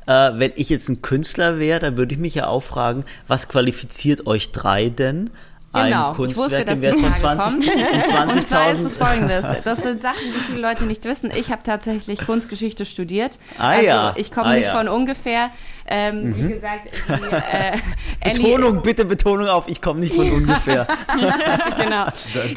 [0.07, 3.49] äh, wenn ich jetzt ein Künstler wäre, dann würde ich mich ja auch fragen, was
[3.49, 5.31] qualifiziert euch drei denn?
[5.75, 7.83] Ein Genau, ich Kunstwerk wusste, dass im Wert die von Frage 20 kommt.
[8.29, 9.05] und Und zwar ist es 20.000.
[9.05, 9.47] folgendes.
[9.65, 11.31] Das sind Sachen, die viele Leute nicht wissen.
[11.35, 13.39] Ich habe tatsächlich Kunstgeschichte studiert.
[13.59, 14.77] Ah also ja, ich komme ah nicht ja.
[14.77, 15.51] Von ungefähr.
[15.87, 17.73] Ähm, Wie gesagt, die, äh,
[18.21, 20.87] Ellie- Betonung, bitte Betonung auf, ich komme nicht von ungefähr.
[21.77, 22.07] genau.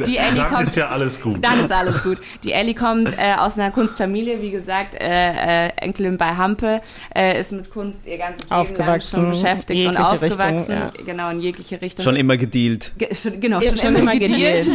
[0.06, 1.44] Die Ellie Dann kommt, ist ja alles gut.
[1.44, 2.20] Dann ist alles gut.
[2.44, 6.82] Die Ellie kommt äh, aus einer Kunstfamilie, wie gesagt, äh, äh, Enkelin bei Hampe,
[7.14, 10.58] äh, ist mit Kunst ihr ganzes Leben lang schon beschäftigt und aufgewachsen.
[10.58, 10.92] Richtung, ja.
[11.06, 12.04] Genau, in jegliche Richtung.
[12.04, 12.94] Schon immer gedealt.
[12.98, 14.68] Ge schon, genau, hab schon immer gedealt.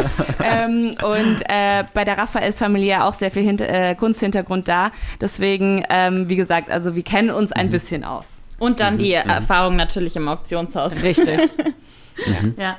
[0.44, 4.92] ähm, und äh, bei der Raphaels Familie auch sehr viel hinter, äh, Kunsthintergrund da.
[5.20, 8.38] Deswegen, ähm, wie gesagt, also wir kennen uns ein bisschen aus.
[8.58, 11.02] Und dann die Erfahrung natürlich im Auktionshaus.
[11.02, 11.40] Richtig.
[12.56, 12.78] Ja.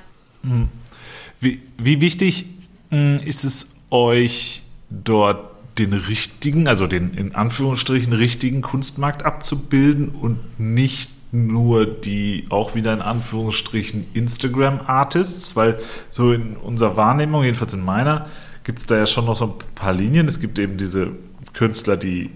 [1.40, 2.48] Wie, wie wichtig
[2.90, 10.60] mh, ist es euch dort den richtigen, also den in Anführungsstrichen richtigen Kunstmarkt abzubilden und
[10.60, 17.84] nicht nur die auch wieder in Anführungsstrichen Instagram-Artists, weil so in unserer Wahrnehmung, jedenfalls in
[17.84, 18.28] meiner,
[18.64, 20.28] gibt es da ja schon noch so ein paar Linien.
[20.28, 21.12] Es gibt eben diese
[21.54, 22.32] Künstler, die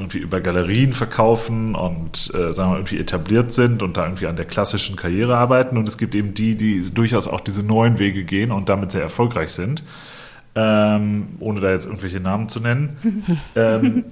[0.00, 4.36] irgendwie über Galerien verkaufen und äh, sagen wir irgendwie etabliert sind und da irgendwie an
[4.36, 5.76] der klassischen Karriere arbeiten.
[5.76, 9.02] Und es gibt eben die, die durchaus auch diese neuen Wege gehen und damit sehr
[9.02, 9.82] erfolgreich sind.
[10.54, 12.96] Ähm, ohne da jetzt irgendwelche Namen zu nennen.
[13.54, 14.04] ähm,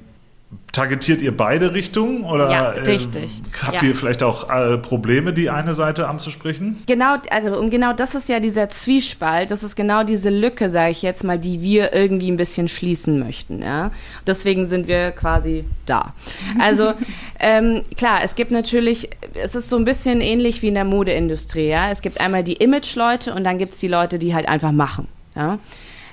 [0.72, 3.42] targetiert ihr beide Richtungen oder Ja, ähm, richtig.
[3.62, 3.88] habt Ja.
[3.88, 6.82] ihr vielleicht auch äh, Probleme, die eine Seite anzusprechen?
[6.87, 10.92] Genau, also und genau das ist ja dieser Zwiespalt, das ist genau diese Lücke, sage
[10.92, 13.61] ich jetzt mal, die wir irgendwie ein bisschen schließen möchten.
[13.61, 13.90] Ja?
[14.26, 16.14] Deswegen sind wir quasi da.
[16.58, 16.94] Also
[17.40, 21.68] ähm, klar, es gibt natürlich, es ist so ein bisschen ähnlich wie in der Modeindustrie.
[21.68, 21.90] Ja?
[21.90, 25.08] Es gibt einmal die Image-Leute und dann gibt es die Leute, die halt einfach machen.
[25.37, 25.58] Ja?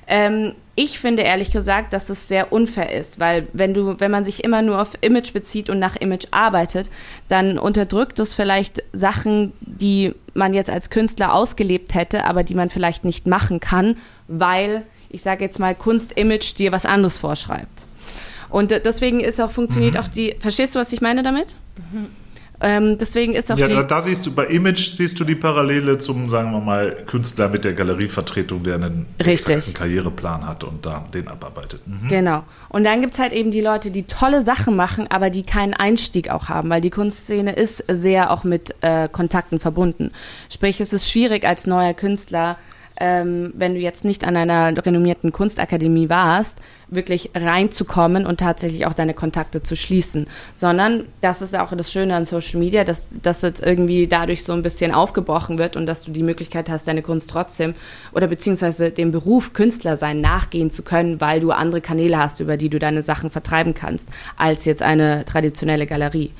[0.08, 4.26] Ähm, ich finde ehrlich gesagt, dass es sehr unfair ist, weil wenn du, wenn man
[4.26, 6.92] sich immer nur auf Image bezieht und nach Image arbeitet,
[7.30, 12.70] dann unterdrückt es vielleicht Sachen, die man jetzt als Künstler ausgelebt hätte, aber die man
[12.70, 13.96] vielleicht nicht machen kann,
[14.28, 17.88] weil, ich sage jetzt mal, Kunst-Image dir was anderes vorschreibt.
[18.50, 20.00] Und deswegen ist auch, funktioniert mhm.
[20.02, 21.56] auch die, verstehst du, was ich meine damit?
[21.78, 22.08] Mhm.
[22.62, 23.88] Ähm, deswegen ist auch ja, die.
[23.88, 27.64] Da siehst du, bei Image siehst du die Parallele zum, sagen wir mal, Künstler mit
[27.64, 31.82] der Galerievertretung, der einen Karriereplan hat und da den abarbeitet.
[31.86, 32.08] Mhm.
[32.08, 32.44] Genau.
[32.70, 35.74] Und dann gibt es halt eben die Leute, die tolle Sachen machen, aber die keinen
[35.74, 40.12] Einstieg auch haben, weil die Kunstszene ist sehr auch mit äh, Kontakten verbunden.
[40.50, 42.58] Sprich, es ist schwierig als neuer Künstler
[42.98, 48.94] ähm, wenn du jetzt nicht an einer renommierten Kunstakademie warst, wirklich reinzukommen und tatsächlich auch
[48.94, 53.42] deine Kontakte zu schließen, sondern das ist auch das Schöne an Social Media, dass das
[53.42, 57.02] jetzt irgendwie dadurch so ein bisschen aufgebrochen wird und dass du die Möglichkeit hast, deine
[57.02, 57.74] Kunst trotzdem
[58.14, 62.56] oder beziehungsweise dem Beruf Künstler sein nachgehen zu können, weil du andere Kanäle hast, über
[62.56, 66.32] die du deine Sachen vertreiben kannst, als jetzt eine traditionelle Galerie.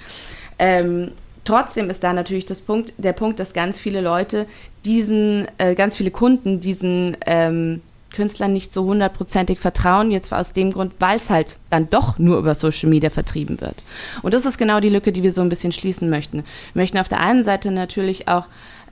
[0.58, 1.12] Ähm,
[1.46, 4.48] Trotzdem ist da natürlich das Punkt, der Punkt, dass ganz viele Leute
[4.86, 7.82] diesen, äh, ganz viele Kunden diesen ähm,
[8.16, 12.38] Künstlern nicht so hundertprozentig vertrauen, jetzt aus dem Grund, weil es halt dann doch nur
[12.38, 13.84] über Social Media vertrieben wird.
[14.22, 16.38] Und das ist genau die Lücke, die wir so ein bisschen schließen möchten.
[16.74, 18.46] Wir möchten auf der einen Seite natürlich auch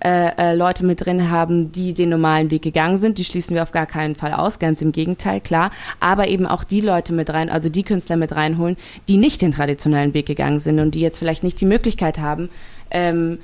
[0.04, 3.18] äh, äh, Leute mit drin haben, die den normalen Weg gegangen sind.
[3.18, 5.72] Die schließen wir auf gar keinen Fall aus, ganz im Gegenteil, klar.
[6.02, 8.76] Aber eben auch die Leute mit rein, also die Künstler mit reinholen,
[9.08, 12.50] die nicht den traditionellen Weg gegangen sind und die jetzt vielleicht nicht die Möglichkeit haben,
[12.92, 13.40] ähm,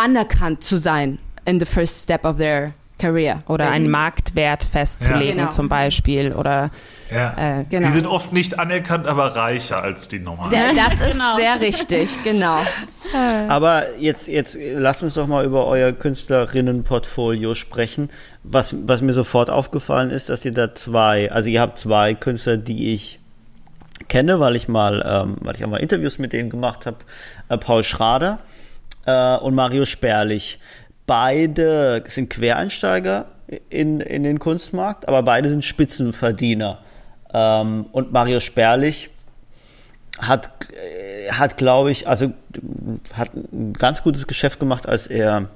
[0.00, 3.42] anerkannt zu sein in the first step of their career.
[3.48, 5.44] Oder einen Marktwert festzulegen ja.
[5.44, 5.50] genau.
[5.50, 6.32] zum Beispiel.
[6.32, 6.70] Oder,
[7.10, 7.60] ja.
[7.60, 7.86] äh, genau.
[7.86, 10.76] Die sind oft nicht anerkannt, aber reicher als die normalen.
[10.76, 11.36] Das ist genau.
[11.36, 12.64] sehr richtig, genau.
[13.48, 18.10] Aber jetzt, jetzt lasst uns doch mal über euer Künstlerinnenportfolio sprechen.
[18.44, 22.56] Was, was mir sofort aufgefallen ist, dass ihr da zwei, also ihr habt zwei Künstler,
[22.58, 23.18] die ich
[24.08, 26.98] kenne, weil ich mal, ähm, weil ich auch mal Interviews mit denen gemacht habe.
[27.48, 28.38] Äh, Paul Schrader
[29.10, 30.58] äh, und Mario Sperlich.
[31.06, 33.26] Beide sind Quereinsteiger
[33.68, 36.78] in, in den Kunstmarkt, aber beide sind Spitzenverdiener.
[37.32, 39.10] Ähm, und Mario Sperlich
[40.18, 42.32] hat, äh, hat glaube ich, also
[43.12, 45.48] hat ein ganz gutes Geschäft gemacht, als er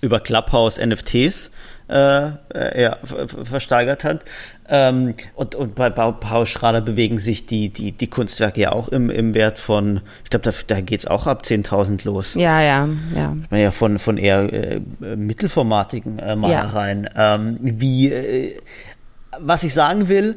[0.00, 1.50] über Clubhouse NFTs
[1.90, 2.96] äh, ja,
[3.42, 4.24] versteigert hat.
[4.68, 9.10] Ähm, und, und bei Paul Schrader bewegen sich die, die, die Kunstwerke ja auch im,
[9.10, 12.34] im Wert von, ich glaube, da, da geht es auch ab 10.000 los.
[12.34, 13.36] Ja, ja, ja.
[13.56, 17.08] Ja, von, von eher äh, mittelformatigen äh, Malereien.
[17.14, 17.34] Ja.
[17.34, 18.58] Ähm, wie, äh,
[19.40, 20.36] was ich sagen will,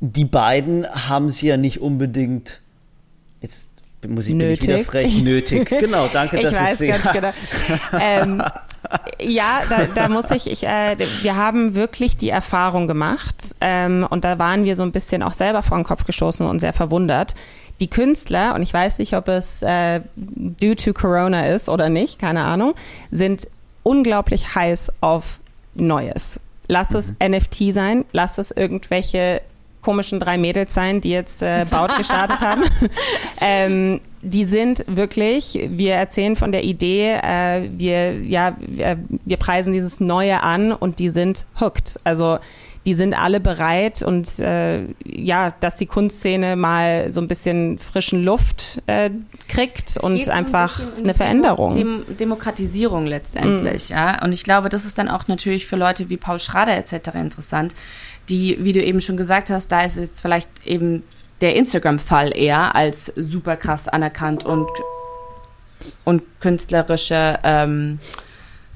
[0.00, 2.60] die beiden haben sie ja nicht unbedingt
[3.40, 3.68] jetzt
[4.08, 4.68] muss ich nötig.
[4.68, 5.68] wieder frech nötig.
[5.80, 7.32] Genau, danke, ich dass weiß es ganz genau.
[8.00, 8.42] ähm,
[9.20, 14.24] ja, da, da muss ich, ich äh, wir haben wirklich die Erfahrung gemacht ähm, und
[14.24, 17.34] da waren wir so ein bisschen auch selber vor den Kopf gestoßen und sehr verwundert.
[17.80, 22.18] Die Künstler, und ich weiß nicht, ob es äh, due to Corona ist oder nicht,
[22.18, 22.74] keine Ahnung,
[23.10, 23.48] sind
[23.82, 25.40] unglaublich heiß auf
[25.74, 26.40] Neues.
[26.68, 27.36] Lass es mhm.
[27.36, 29.40] NFT sein, lass es irgendwelche
[29.80, 32.62] komischen drei Mädels sein, die jetzt äh, Baut gestartet haben.
[33.40, 39.72] ähm, die sind wirklich, wir erzählen von der Idee, äh, wir, ja, wir, wir preisen
[39.72, 41.98] dieses Neue an und die sind hooked.
[42.04, 42.38] Also
[42.84, 48.24] die sind alle bereit und äh, ja, dass die Kunstszene mal so ein bisschen frischen
[48.24, 49.10] Luft äh,
[49.48, 51.74] kriegt und einfach ein eine Veränderung.
[51.74, 53.92] Dem Demokratisierung letztendlich, mm.
[53.92, 54.24] ja.
[54.24, 57.14] Und ich glaube, das ist dann auch natürlich für Leute wie Paul Schrader etc.
[57.14, 57.74] interessant,
[58.28, 61.04] die, wie du eben schon gesagt hast, da ist jetzt vielleicht eben
[61.42, 64.68] der Instagram-Fall eher als super krass anerkannt und,
[66.04, 67.98] und künstlerische ähm,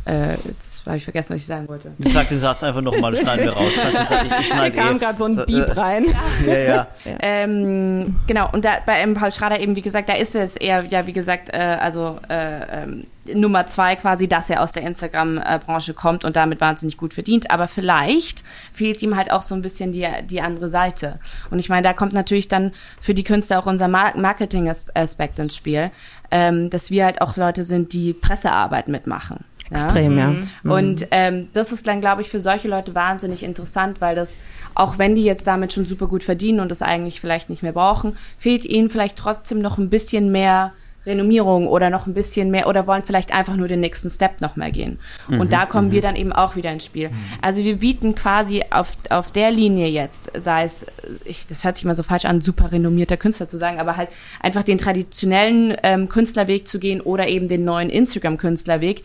[0.06, 1.92] äh, jetzt habe ich vergessen, was ich sagen wollte.
[1.98, 3.72] Ich sag den Satz einfach nochmal, schneiden wir raus.
[3.76, 4.98] Ich, ich schneide da kam eh.
[4.98, 6.06] gerade so ein Beep rein.
[6.46, 6.64] ja, ja.
[7.04, 7.16] ja.
[7.20, 10.82] Ähm, genau, und da, bei ähm, Paul Schrader eben, wie gesagt, da ist es eher,
[10.84, 15.94] ja, wie gesagt, äh, also äh, ähm, Nummer zwei quasi, dass er aus der Instagram-Branche
[15.94, 17.50] kommt und damit wahnsinnig gut verdient.
[17.50, 21.18] Aber vielleicht fehlt ihm halt auch so ein bisschen die, die andere Seite.
[21.50, 25.90] Und ich meine, da kommt natürlich dann für die Künstler auch unser Marketing-Aspekt ins Spiel,
[26.30, 29.44] ähm, dass wir halt auch Leute sind, die Pressearbeit mitmachen.
[29.70, 30.28] Extrem, ja.
[30.62, 30.70] Mhm.
[30.70, 34.38] Und ähm, das ist dann, glaube ich, für solche Leute wahnsinnig interessant, weil das,
[34.74, 37.72] auch wenn die jetzt damit schon super gut verdienen und das eigentlich vielleicht nicht mehr
[37.72, 40.72] brauchen, fehlt ihnen vielleicht trotzdem noch ein bisschen mehr
[41.06, 44.56] Renommierung oder noch ein bisschen mehr oder wollen vielleicht einfach nur den nächsten Step noch
[44.56, 44.98] mal gehen.
[45.28, 46.02] Mhm, und da kommen wir mhm.
[46.02, 47.10] dann eben auch wieder ins Spiel.
[47.10, 47.14] Mhm.
[47.40, 50.84] Also wir bieten quasi auf, auf der Linie jetzt, sei es,
[51.24, 54.10] ich, das hört sich mal so falsch an, super renommierter Künstler zu sagen, aber halt
[54.40, 59.04] einfach den traditionellen ähm, Künstlerweg zu gehen oder eben den neuen Instagram-Künstlerweg,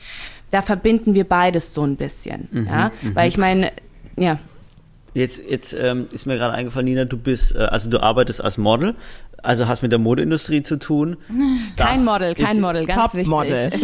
[0.52, 2.48] da verbinden wir beides so ein bisschen.
[2.52, 2.92] Mhm, ja?
[3.02, 3.16] Mhm.
[3.16, 3.72] Weil ich meine,
[4.18, 4.38] Ja.
[5.14, 8.58] Jetzt, jetzt ähm, ist mir gerade eingefallen, Nina, du bist, äh, also du arbeitest als
[8.58, 8.96] Model,
[9.44, 11.18] also hast mit der Modeindustrie zu tun.
[11.76, 13.28] Kein Das Model, kein Model, ganz wichtig.
[13.28, 13.72] Topmodel.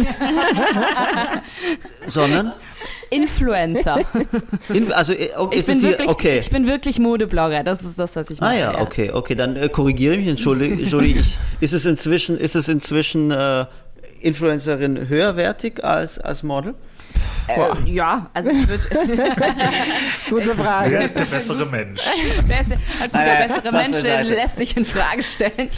[2.06, 2.52] Sondern,
[3.10, 4.00] Influencer.
[4.72, 6.38] in, also äh, oh, Ich bin, die, wirklich, okay.
[6.38, 8.50] ich bin wirklich Modeblogger, das ist das, was ich mache.
[8.50, 11.36] Ah ja, okay, okay, dann äh, korrigiere ich mich, entschuldige, entschuldige ich.
[11.60, 13.66] Ist es inzwischen, ist es inzwischen äh,
[14.20, 16.74] Influencerin höherwertig als, als Model?
[17.48, 18.84] Äh, ja, also ich würde.
[20.28, 20.90] Gute Frage.
[20.90, 22.02] Wer ist der bessere Mensch?
[22.46, 22.78] Wer ist ein
[23.10, 25.70] guter, Äh, bessere Mensch, der lässt sich in Frage stellen.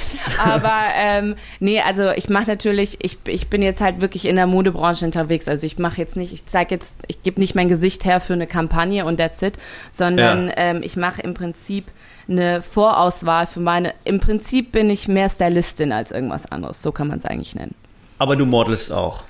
[0.45, 4.49] Aber ähm, nee, also ich mache natürlich, ich, ich bin jetzt halt wirklich in der
[4.49, 5.47] Modebranche unterwegs.
[5.47, 8.33] Also ich mache jetzt nicht, ich zeige jetzt, ich gebe nicht mein Gesicht her für
[8.33, 9.55] eine Kampagne und that's it,
[9.93, 10.55] sondern Ja.
[10.57, 11.87] ähm, ich mache im Prinzip
[12.29, 13.95] eine Vorauswahl für meine.
[14.05, 16.83] Im Prinzip bin ich mehr Stylistin als irgendwas anderes.
[16.83, 17.75] So kann man es eigentlich nennen.
[18.21, 19.25] Aber du modelst auch.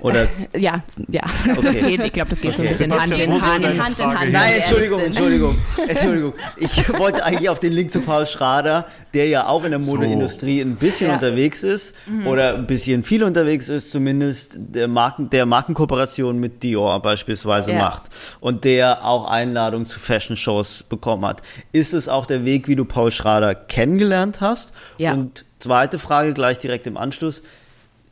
[0.00, 1.22] Oder, Ja, ja.
[1.56, 2.00] okay.
[2.06, 2.86] Ich glaube, das geht so ein Okay.
[2.86, 3.64] bisschen Hand Sebastian, in wo soll Hand.
[3.64, 4.32] deine Hand in Hand.
[4.32, 5.00] Nein, Entschuldigung.
[5.00, 6.32] Entschuldigung, Entschuldigung.
[6.56, 10.60] Ich wollte eigentlich auf den Link zu Paul Schrader, der ja auch in der Modeindustrie
[10.60, 11.14] ein bisschen Ja.
[11.14, 11.94] unterwegs ist
[12.26, 17.78] oder ein bisschen viel unterwegs ist, zumindest der, Marken, der Markenkooperation mit Dior beispielsweise Ja.
[17.78, 18.04] macht
[18.40, 21.42] und der auch Einladungen zu Fashion-Shows bekommen hat.
[21.70, 24.72] Ist es auch der Weg, wie du Paul Schrader kennengelernt hast?
[24.98, 25.12] Ja.
[25.12, 27.42] Und zweite Frage gleich direkt im Anschluss.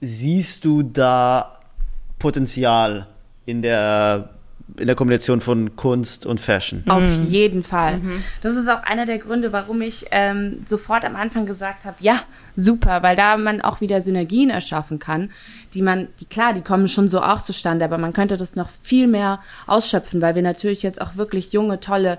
[0.01, 1.59] Siehst du da
[2.19, 3.07] Potenzial
[3.45, 4.31] in der,
[4.79, 6.85] in der Kombination von Kunst und Fashion?
[6.89, 8.01] Auf jeden Fall.
[8.41, 12.23] Das ist auch einer der Gründe, warum ich ähm, sofort am Anfang gesagt habe, ja,
[12.57, 15.31] super, weil da man auch wieder Synergien erschaffen kann,
[15.75, 18.71] die man, die klar, die kommen schon so auch zustande, aber man könnte das noch
[18.71, 22.19] viel mehr ausschöpfen, weil wir natürlich jetzt auch wirklich junge, tolle,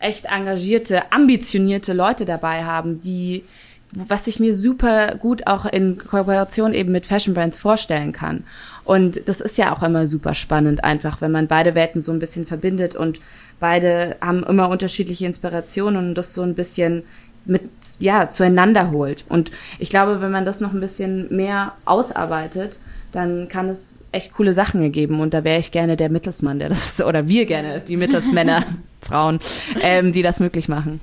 [0.00, 3.44] echt engagierte, ambitionierte Leute dabei haben, die
[3.92, 8.44] was ich mir super gut auch in Kooperation eben mit Fashion Brands vorstellen kann.
[8.84, 12.18] Und das ist ja auch immer super spannend, einfach, wenn man beide Welten so ein
[12.18, 13.20] bisschen verbindet und
[13.60, 17.04] beide haben immer unterschiedliche Inspirationen und das so ein bisschen
[17.44, 17.62] mit,
[17.98, 19.24] ja, zueinander holt.
[19.28, 22.78] Und ich glaube, wenn man das noch ein bisschen mehr ausarbeitet,
[23.12, 25.20] dann kann es echt coole Sachen ergeben.
[25.20, 28.64] Und da wäre ich gerne der Mittelsmann, der das, oder wir gerne, die Mittelsmänner,
[29.00, 29.38] Frauen,
[29.80, 31.00] ähm, die das möglich machen.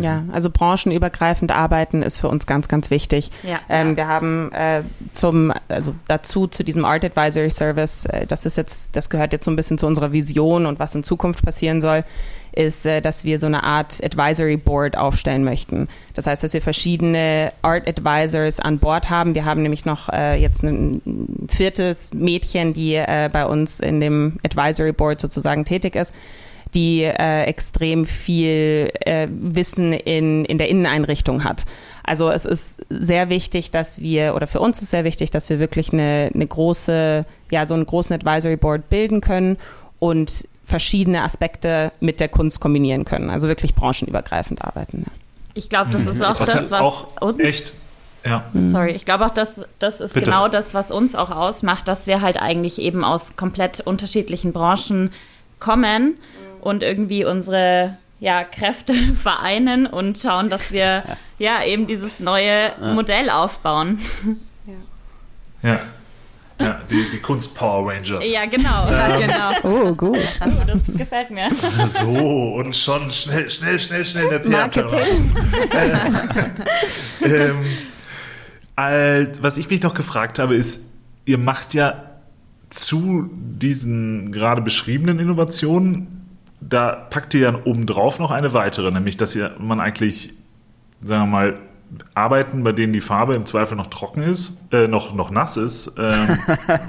[0.00, 3.30] Ja, also branchenübergreifend arbeiten ist für uns ganz, ganz wichtig.
[3.42, 3.60] Ja.
[3.68, 4.82] Ähm, wir haben äh,
[5.12, 9.44] zum, also dazu zu diesem Art Advisory Service, äh, das ist jetzt, das gehört jetzt
[9.44, 12.04] so ein bisschen zu unserer Vision und was in Zukunft passieren soll,
[12.52, 15.88] ist, äh, dass wir so eine Art Advisory Board aufstellen möchten.
[16.14, 19.34] Das heißt, dass wir verschiedene Art Advisors an Bord haben.
[19.34, 24.00] Wir haben nämlich noch äh, jetzt ein ein viertes Mädchen, die äh, bei uns in
[24.00, 26.12] dem Advisory Board sozusagen tätig ist
[26.74, 31.64] die äh, extrem viel äh, Wissen in, in der Inneneinrichtung hat.
[32.04, 35.58] Also es ist sehr wichtig, dass wir, oder für uns ist sehr wichtig, dass wir
[35.58, 39.58] wirklich eine, eine große, ja, so einen großen Advisory Board bilden können
[39.98, 43.30] und verschiedene Aspekte mit der Kunst kombinieren können.
[43.30, 45.04] Also wirklich branchenübergreifend arbeiten.
[45.06, 45.12] Ja.
[45.54, 47.40] Ich glaube, das ist auch Was das, halt was auch uns.
[47.40, 47.74] echt,
[48.24, 48.44] ja.
[48.54, 50.26] Sorry, ich glaube auch, dass das ist Bitte.
[50.26, 55.12] genau das, was uns auch ausmacht, dass wir halt eigentlich eben aus komplett unterschiedlichen Branchen
[55.58, 56.16] kommen
[56.60, 61.04] und irgendwie unsere ja, Kräfte vereinen und schauen, dass wir
[61.38, 63.98] ja eben dieses neue Modell aufbauen.
[65.62, 65.80] Ja.
[66.60, 68.30] Ja, die, die Kunst Power Rangers.
[68.30, 68.86] Ja, genau,
[69.18, 69.52] genau.
[69.62, 70.18] Oh, gut.
[70.44, 71.48] Oh, das gefällt mir.
[71.86, 75.32] So, und schon schnell, schnell, schnell, schnell der PR-Abteilung.
[75.72, 76.64] Marketing.
[77.22, 77.64] ähm,
[78.76, 80.90] alt, was ich mich noch gefragt habe, ist,
[81.24, 82.10] ihr macht ja
[82.68, 86.19] zu diesen gerade beschriebenen Innovationen,
[86.60, 90.34] da packt ihr ja obendrauf noch eine weitere, nämlich dass ihr, man eigentlich,
[91.02, 91.60] sagen wir mal,
[92.14, 95.92] Arbeiten, bei denen die Farbe im Zweifel noch trocken ist, äh, noch, noch nass ist,
[95.98, 96.38] ähm,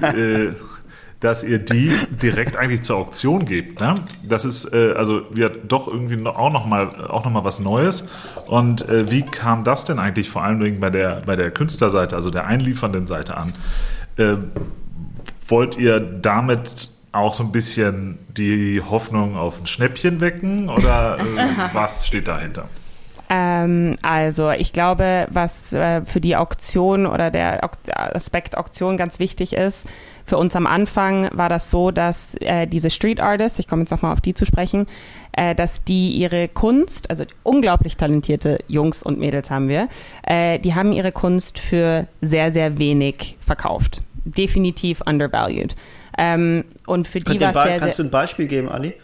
[0.00, 0.54] äh,
[1.18, 3.80] dass ihr die direkt eigentlich zur Auktion gebt.
[3.80, 3.94] Ne?
[4.28, 7.60] Das ist äh, also ja doch irgendwie noch, auch noch mal auch noch mal was
[7.60, 8.08] Neues.
[8.46, 12.16] Und äh, wie kam das denn eigentlich vor allen Dingen bei der bei der Künstlerseite,
[12.16, 13.52] also der einliefernden Seite an?
[14.16, 14.34] Äh,
[15.46, 21.74] wollt ihr damit auch so ein bisschen die Hoffnung auf ein Schnäppchen wecken oder äh,
[21.74, 22.68] was steht dahinter?
[23.28, 27.60] Ähm, also ich glaube, was äh, für die Auktion oder der
[27.94, 29.88] Aspekt Auktion ganz wichtig ist,
[30.26, 33.90] für uns am Anfang war das so, dass äh, diese Street Artists, ich komme jetzt
[33.90, 34.86] nochmal auf die zu sprechen,
[35.32, 39.88] äh, dass die ihre Kunst, also unglaublich talentierte Jungs und Mädels haben wir,
[40.24, 44.00] äh, die haben ihre Kunst für sehr, sehr wenig verkauft.
[44.24, 45.74] Definitiv undervalued.
[46.18, 48.08] Ähm, und für die war es Be- sehr, kannst du sehr...
[48.08, 48.94] ein Beispiel geben, Ali?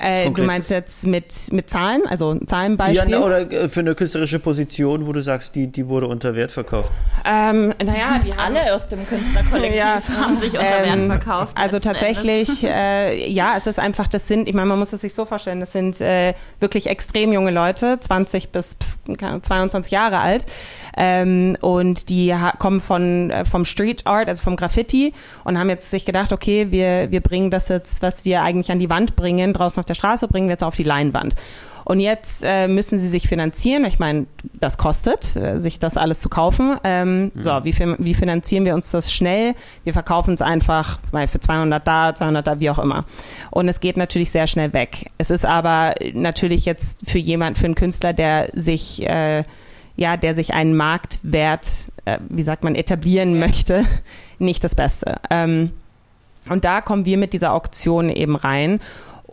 [0.00, 3.10] Äh, du meinst jetzt mit, mit Zahlen, also Zahlenbeispiel?
[3.10, 6.52] Ja, oder äh, für eine künstlerische Position, wo du sagst, die, die wurde unter Wert
[6.52, 6.90] verkauft.
[7.24, 11.56] Ähm, naja, die alle aus dem Künstlerkollektiv ja, haben sich unter ähm, Wert verkauft.
[11.56, 15.14] Also tatsächlich, äh, ja, es ist einfach, das sind, ich meine, man muss es sich
[15.14, 18.76] so vorstellen, das sind äh, wirklich extrem junge Leute, 20 bis
[19.16, 20.46] 22 Jahre alt.
[20.96, 25.12] Ähm, und die kommen von, äh, vom Street Art, also vom Graffiti
[25.44, 28.78] und haben jetzt sich gedacht, okay, wir, wir bringen das jetzt, was wir eigentlich an
[28.78, 31.34] die Wand bringen, draußen auf der Straße bringen wir jetzt auf die Leinwand.
[31.84, 33.84] Und jetzt äh, müssen sie sich finanzieren.
[33.84, 34.24] Ich meine,
[34.54, 36.78] das kostet, äh, sich das alles zu kaufen.
[36.82, 37.32] Ähm, mhm.
[37.38, 39.54] So, wie, wie finanzieren wir uns das schnell?
[39.84, 43.04] Wir verkaufen es einfach mal für 200 da, 200 da, wie auch immer.
[43.50, 45.10] Und es geht natürlich sehr schnell weg.
[45.18, 49.42] Es ist aber natürlich jetzt für jemand, für einen Künstler, der sich äh,
[49.96, 53.84] ja, der sich einen Marktwert, äh, wie sagt man, etablieren möchte,
[54.38, 55.16] nicht das Beste.
[55.30, 55.70] Ähm,
[56.48, 58.80] und da kommen wir mit dieser Auktion eben rein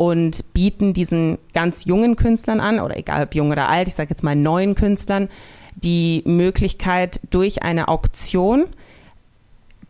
[0.01, 4.09] und bieten diesen ganz jungen Künstlern an, oder egal ob jung oder alt, ich sage
[4.09, 5.29] jetzt mal neuen Künstlern,
[5.75, 8.65] die Möglichkeit durch eine Auktion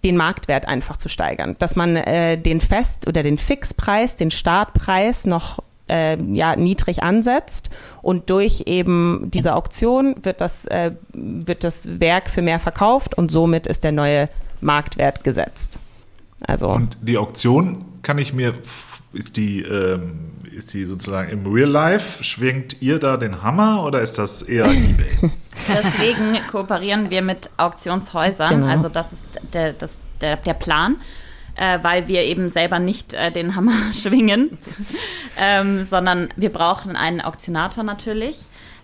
[0.03, 5.25] den Marktwert einfach zu steigern, dass man äh, den Fest- oder den Fixpreis, den Startpreis
[5.25, 7.69] noch äh, ja, niedrig ansetzt
[8.01, 13.31] und durch eben diese Auktion wird das, äh, wird das Werk für mehr verkauft und
[13.31, 14.27] somit ist der neue
[14.59, 15.79] Marktwert gesetzt.
[16.41, 16.67] Also.
[16.67, 18.55] Und die Auktion kann ich mir
[19.13, 22.23] ist die, ähm, ist die sozusagen im Real Life?
[22.23, 25.31] Schwingt ihr da den Hammer oder ist das eher eBay?
[25.67, 28.61] Deswegen kooperieren wir mit Auktionshäusern.
[28.61, 28.69] Genau.
[28.69, 30.97] Also das ist der, das, der, der Plan
[31.55, 34.57] äh, weil wir eben selber nicht äh, den Hammer schwingen,
[35.37, 38.39] ähm, sondern wir brauchen einen Auktionator natürlich.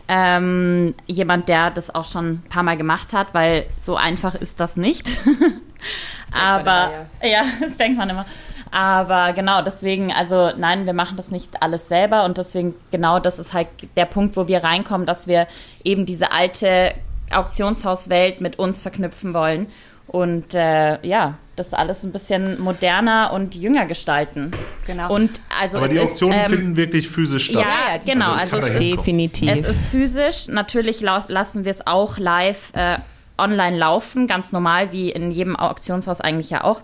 [0.10, 4.60] Ähm, jemand, der das auch schon ein paar Mal gemacht hat, weil so einfach ist
[4.60, 5.08] das nicht.
[5.28, 7.28] das Aber ja.
[7.28, 8.26] ja, das denkt man immer.
[8.72, 13.40] Aber genau, deswegen, also nein, wir machen das nicht alles selber und deswegen, genau das
[13.40, 15.48] ist halt der Punkt, wo wir reinkommen, dass wir
[15.84, 16.94] eben diese alte
[17.32, 19.68] Auktionshauswelt mit uns verknüpfen wollen
[20.08, 24.52] und äh, ja, das alles ein bisschen moderner und jünger gestalten.
[24.86, 25.14] Genau.
[25.14, 27.66] Und also Aber die Auktionen ist, ähm, finden wirklich physisch statt.
[27.74, 28.32] Ja, genau.
[28.32, 29.52] Also, also es definitiv.
[29.52, 30.48] Es ist physisch.
[30.48, 32.98] Natürlich lassen wir es auch live äh,
[33.38, 36.82] online laufen, ganz normal, wie in jedem Auktionshaus eigentlich ja auch.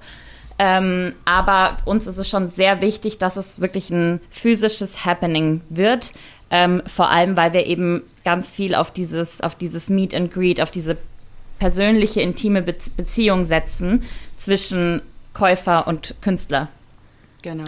[0.60, 6.14] Ähm, aber uns ist es schon sehr wichtig, dass es wirklich ein physisches Happening wird.
[6.52, 10.62] Ähm, vor allem, weil wir eben ganz viel auf dieses, auf dieses Meet and Greet,
[10.62, 10.98] auf diese
[11.60, 14.04] persönliche, intime Be Beziehung setzen
[14.38, 15.02] zwischen
[15.34, 16.68] Käufer und Künstler.
[17.42, 17.64] Genau.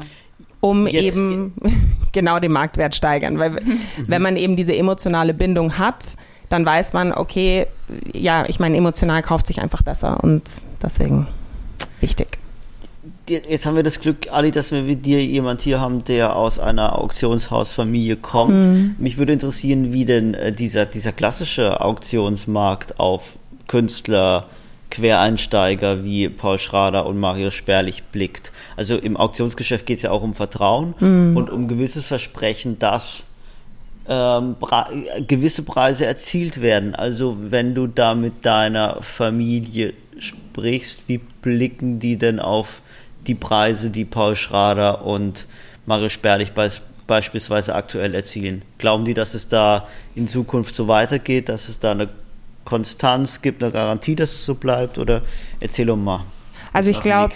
[0.61, 1.17] Um Jetzt.
[1.17, 1.53] eben
[2.11, 3.39] genau den Marktwert steigern.
[3.39, 3.79] Weil mhm.
[4.07, 6.15] wenn man eben diese emotionale Bindung hat,
[6.49, 7.67] dann weiß man, okay,
[8.13, 10.43] ja, ich meine, emotional kauft sich einfach besser und
[10.81, 11.27] deswegen
[12.01, 12.37] wichtig.
[13.27, 16.59] Jetzt haben wir das Glück, Ali, dass wir mit dir jemand hier haben, der aus
[16.59, 18.53] einer Auktionshausfamilie kommt.
[18.53, 18.95] Mhm.
[18.99, 24.45] Mich würde interessieren, wie denn äh, dieser, dieser klassische Auktionsmarkt auf Künstler,
[24.91, 28.51] Quereinsteiger wie Paul Schrader und Marius Sperlich blickt.
[28.77, 31.35] Also im Auktionsgeschäft geht es ja auch um Vertrauen mhm.
[31.35, 33.25] und um gewisses Versprechen, dass
[34.07, 34.55] ähm,
[35.27, 36.93] gewisse Preise erzielt werden.
[36.93, 42.81] Also wenn du da mit deiner Familie sprichst, wie blicken die denn auf
[43.27, 45.47] die Preise, die Paul Schrader und
[45.85, 46.69] Marius Sperlich be
[47.07, 48.63] beispielsweise aktuell erzielen?
[48.79, 52.09] Glauben die, dass es da in Zukunft so weitergeht, dass es da eine
[52.63, 54.97] Konstanz gibt, eine Garantie, dass es so bleibt?
[54.97, 55.21] Oder
[55.59, 56.23] erzähl doch mal.
[56.75, 57.33] Also ich glaube,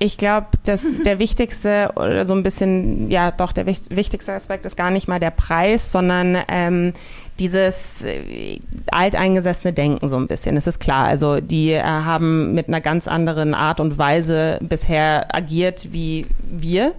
[0.00, 4.76] ich glaube, dass der wichtigste oder so ein bisschen, ja, doch der wichtigste Aspekt ist
[4.76, 6.92] gar nicht mal der Preis, sondern ähm,
[7.40, 8.60] dieses äh,
[8.92, 10.56] alteingesessene Denken so ein bisschen.
[10.56, 15.34] Es ist klar, also die äh, haben mit einer ganz anderen Art und Weise bisher
[15.34, 16.92] agiert wie wir.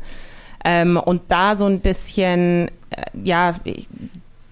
[0.65, 3.55] Ähm, und da so ein bisschen, äh, ja,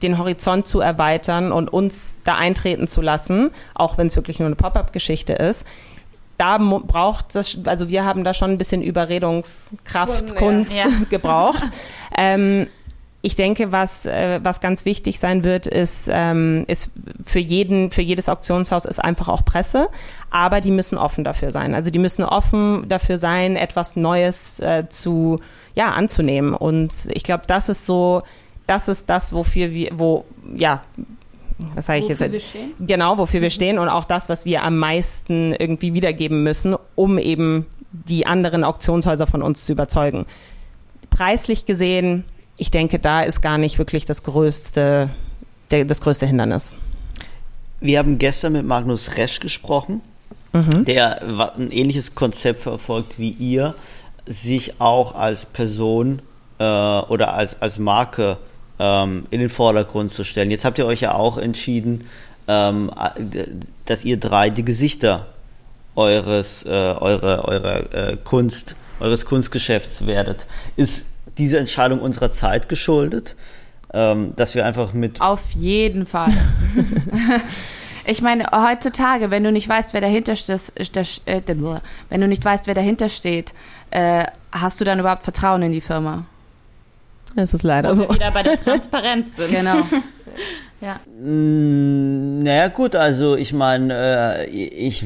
[0.02, 4.46] den Horizont zu erweitern und uns da eintreten zu lassen, auch wenn es wirklich nur
[4.46, 5.66] eine Pop-up-Geschichte ist.
[6.38, 10.86] Da braucht das, also wir haben da schon ein bisschen Überredungskraft, Kunst ja.
[11.10, 11.64] gebraucht.
[12.18, 12.68] ähm,
[13.22, 16.89] ich denke, was, äh, was ganz wichtig sein wird, ist, ähm, ist
[17.26, 19.89] für jeden, für jedes Auktionshaus ist einfach auch Presse,
[20.30, 21.76] aber die müssen offen dafür sein.
[21.76, 25.39] Also die müssen offen dafür sein, etwas Neues äh, zu,
[25.76, 26.53] ja, anzunehmen.
[26.53, 28.22] Und ich glaube, das ist so
[28.70, 30.84] das ist das, wofür wir, wo, ja,
[31.74, 32.34] was sage ich wofür jetzt?
[32.34, 32.72] Wir stehen?
[32.80, 37.17] Genau, wofür wir stehen und auch das, was wir am meisten irgendwie wiedergeben müssen, um
[37.17, 40.28] eben die anderen Auktionshäuser von uns zu überzeugen.
[41.09, 42.26] Preislich gesehen,
[42.60, 45.10] ich denke, da ist gar nicht wirklich das größte,
[45.72, 46.76] der, das größte Hindernis.
[47.80, 50.01] Wir haben gestern mit Magnus Resch gesprochen,
[50.51, 50.84] mhm.
[50.86, 53.74] der ein ähnliches Konzept verfolgt wie ihr,
[54.26, 56.22] sich auch als Person
[56.60, 58.38] äh, oder als, als Marke
[58.78, 60.51] ähm, in den Vordergrund zu stellen.
[60.51, 62.05] Jetzt habt ihr euch ja auch entschieden,
[62.49, 62.91] ähm,
[63.86, 65.28] dass ihr drei die Gesichter
[65.95, 70.45] eures, äh, eure, eure äh, Kunst, eures Kunstgeschäfts werdet.
[70.76, 71.05] Ist
[71.38, 73.36] diese Entscheidung unserer Zeit geschuldet?
[73.92, 75.20] Ähm, dass wir einfach mit.
[75.20, 76.32] Auf jeden Fall.
[78.06, 80.72] ich meine, heutzutage, wenn du nicht weißt, wer dahinter steht,
[81.26, 81.42] äh,
[82.10, 83.56] wenn du nicht weißt, wer dahinter steht,
[83.90, 86.26] äh, hast du dann überhaupt Vertrauen in die Firma?
[87.36, 88.10] Es ist leider Wo so.
[88.10, 89.52] wir wieder bei der Transparenz sind.
[89.52, 89.78] Genau.
[90.82, 91.00] Ja.
[91.20, 95.06] Mm, Naja gut, also ich meine, äh, ich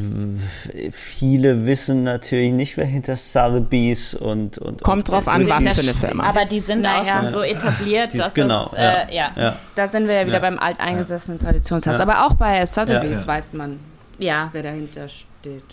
[0.91, 5.49] viele wissen natürlich nicht, wer hinter Sotheby's und und Kommt und drauf an, ist.
[5.49, 5.93] was für eine.
[5.95, 6.23] Firma.
[6.25, 7.21] Aber die sind auch Naja.
[7.21, 9.31] schon so etabliert, dass genau, es, äh, ja.
[9.35, 9.55] Ja.
[9.75, 10.39] Da sind wir ja wieder Ja.
[10.41, 11.97] beim alteingesessenen Traditionshaus.
[11.97, 12.03] Ja.
[12.03, 13.27] Aber auch bei Sotheby's Ja, ja.
[13.27, 13.79] weiß man,
[14.19, 14.49] ja.
[14.51, 15.63] wer dahinter steht.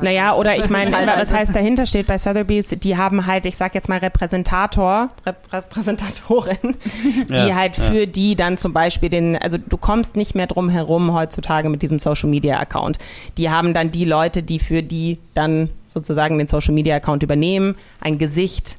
[0.00, 3.74] Naja, oder ich meine, was heißt dahinter steht bei Sotheby's, die haben halt, ich sag
[3.74, 6.76] jetzt mal Repräsentator, Rep Repräsentatorin,
[7.28, 7.84] die Ja, halt ja.
[7.84, 11.82] für die dann zum Beispiel den, also du kommst nicht mehr drum herum heutzutage mit
[11.82, 12.98] diesem Social Media Account.
[13.36, 17.76] Die haben dann die Leute, die für die dann sozusagen den Social Media Account übernehmen,
[18.00, 18.78] ein Gesicht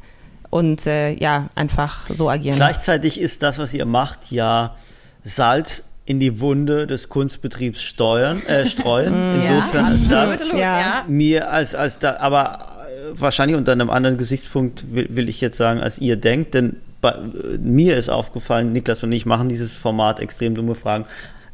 [0.49, 2.55] und äh, ja, einfach so agieren.
[2.55, 4.75] Gleichzeitig ist das, was ihr macht, ja
[5.23, 9.35] Salz in die Wunde des Kunstbetriebs steuern, äh, streuen.
[9.41, 10.57] Insofern ist das Ja.
[10.57, 11.05] ja.
[11.07, 15.57] mir als, als da, aber äh, wahrscheinlich unter einem anderen Gesichtspunkt will, will ich jetzt
[15.57, 19.75] sagen, als ihr denkt, denn bei, äh, mir ist aufgefallen, Niklas und ich machen dieses
[19.75, 21.05] Format extrem dumme Fragen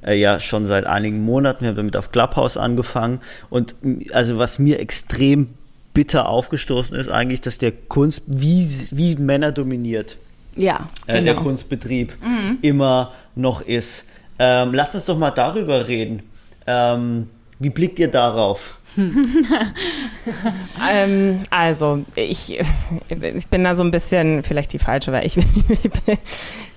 [0.01, 1.61] äh, ja schon seit einigen Monaten.
[1.61, 3.19] Wir haben damit auf Clubhouse angefangen
[3.49, 3.75] und
[4.13, 5.49] also was mir extrem
[5.93, 10.17] bitter aufgestoßen ist eigentlich, dass der Kunst wie, wie Männer dominiert
[10.55, 11.43] Ja, äh, der genau.
[11.43, 12.17] Kunstbetrieb
[12.61, 14.05] immer noch ist.
[14.39, 16.23] Ähm, lasst uns doch mal darüber reden.
[16.65, 17.29] Ähm,
[17.59, 18.78] wie blickt ihr darauf?
[20.91, 22.59] Ähm, also, ich,
[23.09, 25.37] ich bin da so ein bisschen vielleicht die falsche, weil ich,
[25.69, 25.91] ich,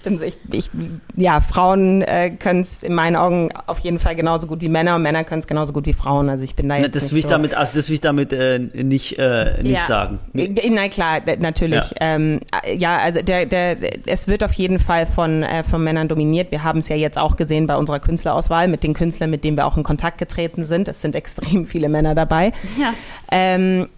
[0.05, 0.71] bin, ich, ich
[1.17, 4.97] ja, Frauen äh, können es in meinen Augen auf jeden Fall genauso gut wie Männer
[4.97, 6.29] und Männer können es genauso gut wie Frauen.
[6.29, 7.31] Also ich bin da Na, jetzt Das nicht will ich so.
[7.31, 9.81] damit, also das will ich damit äh, nicht, äh, nicht Ja.
[9.87, 10.19] sagen.
[10.35, 11.77] Äh, Na klar, natürlich.
[12.01, 12.07] Ja.
[12.09, 15.83] Ja, ähm, äh, ja also der, der, es wird auf jeden Fall von, äh, von
[15.85, 16.51] Männern dominiert.
[16.51, 19.57] Wir haben es ja jetzt auch gesehen bei unserer Künstlerauswahl mit den Künstlern, mit denen
[19.57, 20.89] wir auch in Kontakt getreten sind.
[20.89, 22.53] Es sind extrem viele Männer dabei.
[22.79, 22.93] Ja.
[23.31, 23.89] Ähm,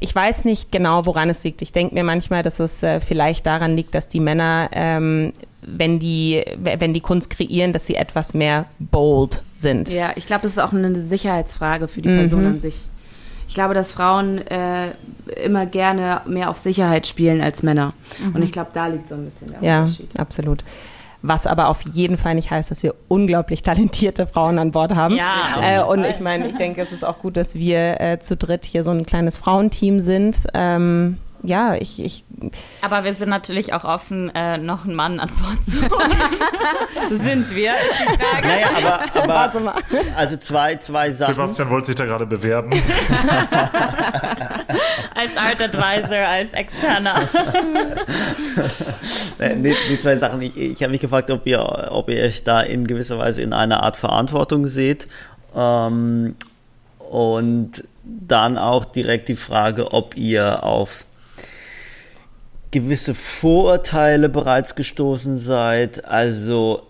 [0.00, 1.60] ich weiß nicht genau, woran es liegt.
[1.62, 5.98] Ich denke mir manchmal, dass es äh, vielleicht daran liegt, dass die Männer, ähm, wenn
[5.98, 9.90] die, wenn die Kunst kreieren, dass sie etwas mehr bold sind.
[9.90, 12.46] Ja, ich glaube, das ist auch eine Sicherheitsfrage für die Person Mhm.
[12.52, 12.76] an sich.
[13.48, 14.92] Ich glaube, dass Frauen äh,
[15.44, 17.92] immer gerne mehr auf Sicherheit spielen als Männer.
[18.32, 20.10] Und ich glaube, da liegt so ein bisschen der Ja, Unterschied.
[20.20, 20.62] absolut.
[21.22, 25.16] Was aber auf jeden Fall nicht heißt, dass wir unglaublich talentierte Frauen an Bord haben.
[25.16, 25.26] Ja,
[25.62, 28.64] äh, und ich meine, ich denke, es ist auch gut, dass wir äh, zu dritt
[28.64, 30.36] hier so ein kleines Frauenteam sind.
[30.54, 32.24] Ähm, ja, ich, ich
[32.82, 36.18] Aber wir sind natürlich auch offen, äh, noch einen Mann an Bord zu holen.
[37.10, 38.46] sind wir, ist die Frage.
[38.46, 39.74] Naja, aber, warte aber mal.
[40.16, 41.34] also zwei, zwei Sachen.
[41.34, 42.72] Sebastian wollte sich da gerade bewerben.
[45.14, 47.22] Als Art Advisor, als Externer.
[49.38, 50.42] Äh, nee, nee, zwei Sachen.
[50.42, 53.54] Ich, ich habe mich gefragt, ob ihr, ob ihr euch da in gewisser Weise in
[53.54, 55.06] einer Art Verantwortung seht.
[55.56, 56.36] Ähm,
[56.98, 61.06] und dann auch direkt die Frage, ob ihr auf
[62.70, 66.04] gewisse Vorurteile bereits gestoßen seid.
[66.04, 66.86] Also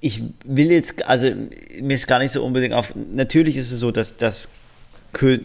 [0.00, 1.30] ich will jetzt, also
[1.80, 2.94] mir ist gar nicht so unbedingt auf.
[3.12, 4.48] Natürlich ist es so, dass das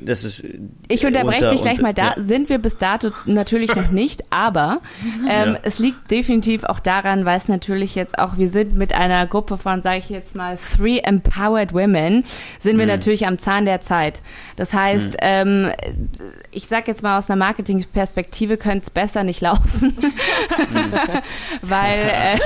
[0.04, 0.44] das ist
[0.90, 2.08] Ich unterbreche unter- dich gleich mal da.
[2.08, 2.14] ja.
[2.18, 4.82] Sind wir bis dato natürlich noch nicht, aber
[5.30, 5.60] ähm, Ja.
[5.64, 9.58] es liegt definitiv auch daran, weil es natürlich jetzt auch, wir sind mit einer Gruppe
[9.58, 12.24] von, sage ich jetzt mal, Three Empowered Women,
[12.60, 12.80] sind Mhm.
[12.80, 14.22] wir natürlich am Zahn der Zeit.
[14.58, 15.72] Das heißt, ähm,
[16.52, 19.96] ich sage jetzt mal aus einer Marketingperspektive, könnte es besser nicht laufen,
[21.62, 22.38] weil, äh,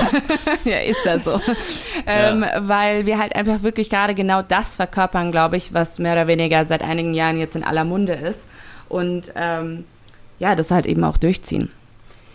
[0.69, 1.39] ja, ist ja so,
[2.05, 6.27] ähm, weil wir halt einfach wirklich gerade genau das verkörpern, glaube ich, was mehr oder
[6.27, 8.47] weniger seit einigen Jahren jetzt in aller Munde ist
[8.89, 9.85] und ähm,
[10.39, 11.69] ja, das halt eben auch durchziehen.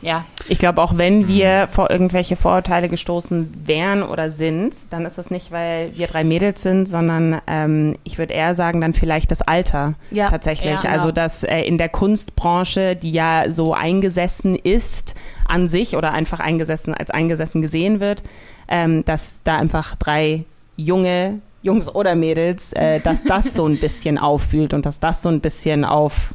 [0.02, 5.18] Ja, Ich glaube, auch wenn wir vor irgendwelche Vorurteile gestoßen wären oder sind, dann ist
[5.18, 9.30] es nicht, weil wir drei Mädels sind, sondern ähm, ich würde eher sagen, dann vielleicht
[9.30, 10.72] das Alter Ja, tatsächlich.
[10.72, 10.94] ja, genau.
[10.94, 15.14] Also, dass äh, in der Kunstbranche, die ja so eingesessen ist
[15.46, 18.22] an sich oder einfach eingesessen als eingesessen gesehen wird,
[18.68, 20.44] ähm, dass da einfach drei
[20.76, 25.28] junge Jungs oder Mädels, äh, dass das so ein bisschen auffühlt und dass das so
[25.28, 26.34] ein bisschen auf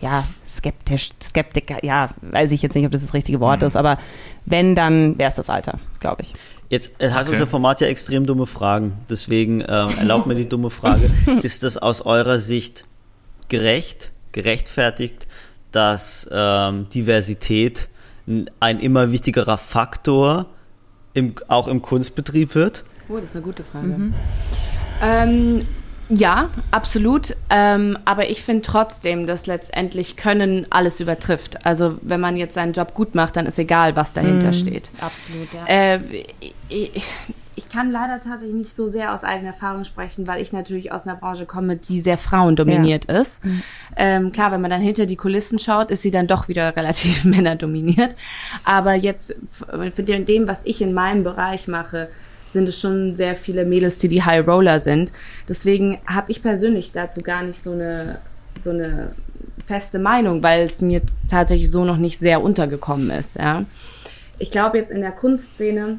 [0.00, 3.98] ja, skeptisch, Skeptiker, ja, weiß ich jetzt nicht, ob das das richtige Wort ist, aber
[4.44, 6.32] wenn, dann wäre es das Alter, glaube ich.
[6.68, 7.32] Jetzt äh, hat Okay.
[7.32, 8.98] unser Format ja extrem dumme Fragen.
[9.08, 11.10] Deswegen ähm, erlaubt mir die dumme Frage.
[11.42, 12.84] Ist das aus eurer Sicht
[13.48, 15.28] gerecht, gerechtfertigt,
[15.70, 17.88] dass ähm, Diversität
[18.58, 20.46] ein immer wichtigerer Faktor
[21.14, 22.84] im, auch im Kunstbetrieb wird?
[23.12, 23.86] Oh, das ist eine gute Frage.
[23.86, 24.14] Mhm.
[25.02, 25.60] Ähm,
[26.08, 27.36] ja, absolut.
[27.50, 31.66] Ähm, aber ich finde trotzdem, dass letztendlich Können alles übertrifft.
[31.66, 34.52] Also wenn man jetzt seinen Job gut macht, dann ist egal, was dahinter mhm.
[34.52, 34.90] steht.
[35.00, 35.66] Absolut, ja.
[35.66, 36.00] Äh,
[36.68, 37.10] ich,
[37.54, 41.06] ich kann leider tatsächlich nicht so sehr aus eigener Erfahrung sprechen, weil ich natürlich aus
[41.06, 43.20] einer Branche komme, die sehr frauendominiert ja.
[43.20, 43.44] ist.
[43.44, 43.62] Mhm.
[43.96, 47.24] Ähm, klar, wenn man dann hinter die Kulissen schaut, ist sie dann doch wieder relativ
[47.24, 48.14] männerdominiert.
[48.64, 49.34] Aber jetzt
[49.94, 52.08] für dem, was ich in meinem Bereich mache,
[52.52, 55.12] sind es schon sehr viele Mädels, die die High Roller sind.
[55.48, 58.18] Deswegen habe ich persönlich dazu gar nicht so eine,
[58.62, 59.12] so eine
[59.66, 63.36] feste Meinung, weil es mir tatsächlich so noch nicht sehr untergekommen ist.
[63.36, 63.64] Ja.
[64.38, 65.98] Ich glaube jetzt in der Kunstszene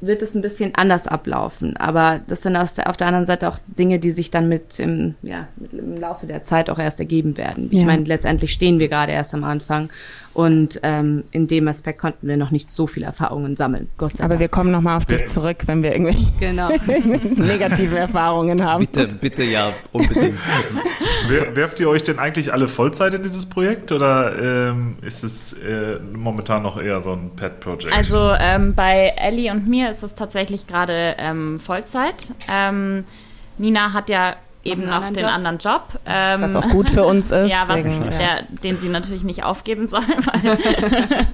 [0.00, 1.76] wird es ein bisschen anders ablaufen.
[1.76, 5.14] Aber das sind der, auf der anderen Seite auch Dinge, die sich dann mit im,
[5.22, 7.68] ja, mit im Laufe der Zeit auch erst ergeben werden.
[7.70, 7.86] Ich ja.
[7.86, 9.90] meine, letztendlich stehen wir gerade erst am Anfang
[10.36, 13.88] und ähm, in dem Aspekt konnten wir noch nicht so viele Erfahrungen sammeln.
[13.96, 14.40] Gott sei Aber Dank.
[14.40, 16.68] wir kommen nochmal auf dich zurück, wenn wir irgendwelche genau.
[17.36, 18.80] negative Erfahrungen haben.
[18.80, 20.38] Bitte, bitte ja, unbedingt.
[21.54, 26.00] Werft ihr euch denn eigentlich alle Vollzeit in dieses Projekt oder ähm, ist es äh,
[26.14, 27.94] momentan noch eher so ein Pet-Project?
[27.94, 32.34] Also ähm, bei Ellie und mir ist es tatsächlich gerade ähm, Vollzeit.
[32.46, 33.04] Ähm,
[33.56, 35.30] Nina hat ja eben noch den Job.
[35.30, 35.82] anderen Job.
[36.04, 37.50] Ähm, was auch gut für uns ist.
[37.50, 40.58] ja, was, der, den sie natürlich nicht aufgeben soll, weil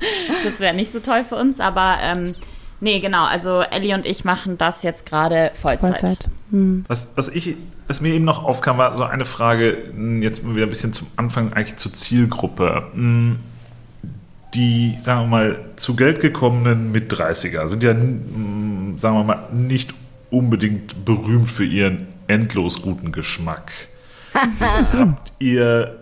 [0.45, 1.61] das wäre nicht so toll für uns.
[1.61, 2.35] Aber ähm,
[2.81, 6.01] nee, genau, also Ellie und ich machen das jetzt gerade Vollzeit.
[6.01, 6.29] Vollzeit.
[6.51, 6.85] Hm.
[6.89, 7.57] Was, was, ich,
[7.87, 11.07] was mir eben noch aufkam, war so eine Frage, hm, jetzt wieder ein bisschen zum
[11.17, 12.85] Anfang eigentlich zur Zielgruppe.
[12.93, 13.39] Hm,
[14.55, 19.49] die, sagen wir mal, zu Geld gekommenen mit 30er sind ja, hm, sagen wir mal,
[19.53, 19.95] nicht
[20.31, 23.73] unbedingt berühmt für ihren endlos guten Geschmack.
[24.35, 25.99] habt ihr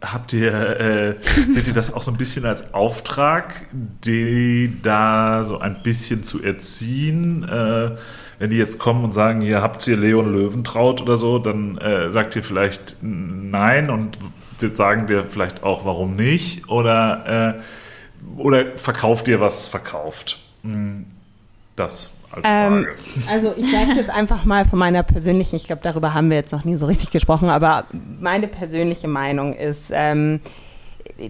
[0.00, 1.16] Habt ihr, äh,
[1.50, 6.40] seht ihr das auch so ein bisschen als Auftrag, die da so ein bisschen zu
[6.40, 7.42] erziehen?
[7.42, 7.96] Äh,
[8.38, 12.12] wenn die jetzt kommen und sagen, ihr habt ihr Leon Löwentraut oder so, dann äh,
[12.12, 14.18] sagt ihr vielleicht nein und
[14.60, 16.68] wir sagen dir vielleicht auch, warum nicht?
[16.68, 20.38] Oder, äh, oder verkauft ihr, was verkauft?
[20.62, 21.06] Hm,
[21.74, 22.76] das als Frage.
[22.76, 22.86] Ähm,
[23.30, 26.36] also ich sage es jetzt einfach mal von meiner persönlichen, ich glaube, darüber haben wir
[26.36, 27.84] jetzt noch nie so richtig gesprochen, aber
[28.20, 30.40] meine persönliche Meinung ist, ähm,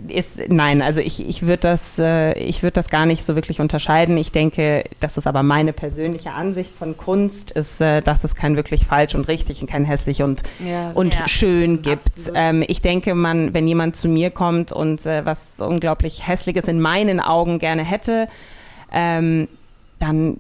[0.09, 4.19] ist nein, also ich, ich würde das, äh, ich das gar nicht so wirklich unterscheiden.
[4.19, 8.57] Ich denke, das ist aber meine persönliche Ansicht von Kunst, ist, äh, dass es kein
[8.57, 12.31] wirklich falsch und richtig und kein hässlich und, ja, und ja, schön gibt.
[12.35, 16.81] Ähm, ich denke, man, wenn jemand zu mir kommt und äh, was unglaublich Hässliches in
[16.81, 18.29] meinen Augen gerne hätte,
[18.93, 19.49] ähm,
[19.99, 20.39] dann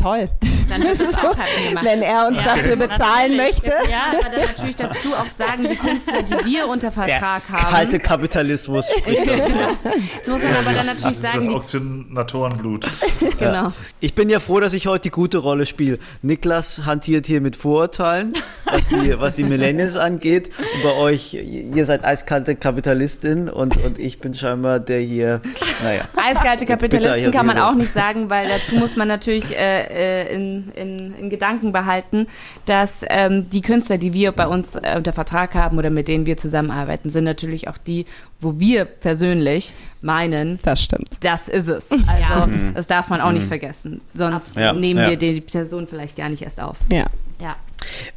[0.00, 0.28] toll.
[0.68, 1.84] Dann wird es auch halt gemacht.
[1.84, 3.72] Wenn er uns ja, dafür bezahlen möchte.
[3.90, 7.70] ja, aber dann natürlich dazu auch sagen, die Künstler, die wir unter Vertrag Der haben.
[7.70, 9.68] Kalte Kapitalismus spricht genau.
[10.14, 11.34] Jetzt muss man aber dann natürlich das sagen.
[11.34, 12.86] Das ist das Auktionatorenblut.
[13.38, 13.52] genau.
[13.52, 13.72] Ja.
[14.00, 15.98] Ich bin ja froh, dass ich heute die gute Rolle spiele.
[16.22, 18.32] Niklas hantiert hier mit Vorurteilen,
[18.64, 20.50] was die, was die Millennials angeht.
[20.58, 25.40] Und bei euch, ihr seid eiskalte Kapitalistin und, und ich bin scheinbar der hier,
[25.82, 26.02] naja.
[26.16, 30.70] Eiskalte Kapitalisten kann man auch nicht sagen, weil dazu muss man natürlich äh, äh, in,
[30.74, 32.26] in, in, Gedanken behalten,
[32.66, 36.26] dass ähm, die Künstler, die wir bei uns äh, unter Vertrag haben oder mit denen
[36.26, 38.06] wir zusammenarbeiten, sind natürlich auch die,
[38.40, 41.22] wo wir persönlich meinen, das stimmt.
[41.22, 41.90] Das ist es.
[41.90, 42.46] Also ja.
[42.46, 42.74] Mhm.
[42.74, 43.48] das darf man auch nicht mhm.
[43.48, 44.00] vergessen.
[44.14, 44.72] Sonst ja.
[44.72, 46.78] nehmen wir die Person vielleicht gar nicht erst auf.
[46.90, 47.06] Ja.
[47.40, 47.56] Ja.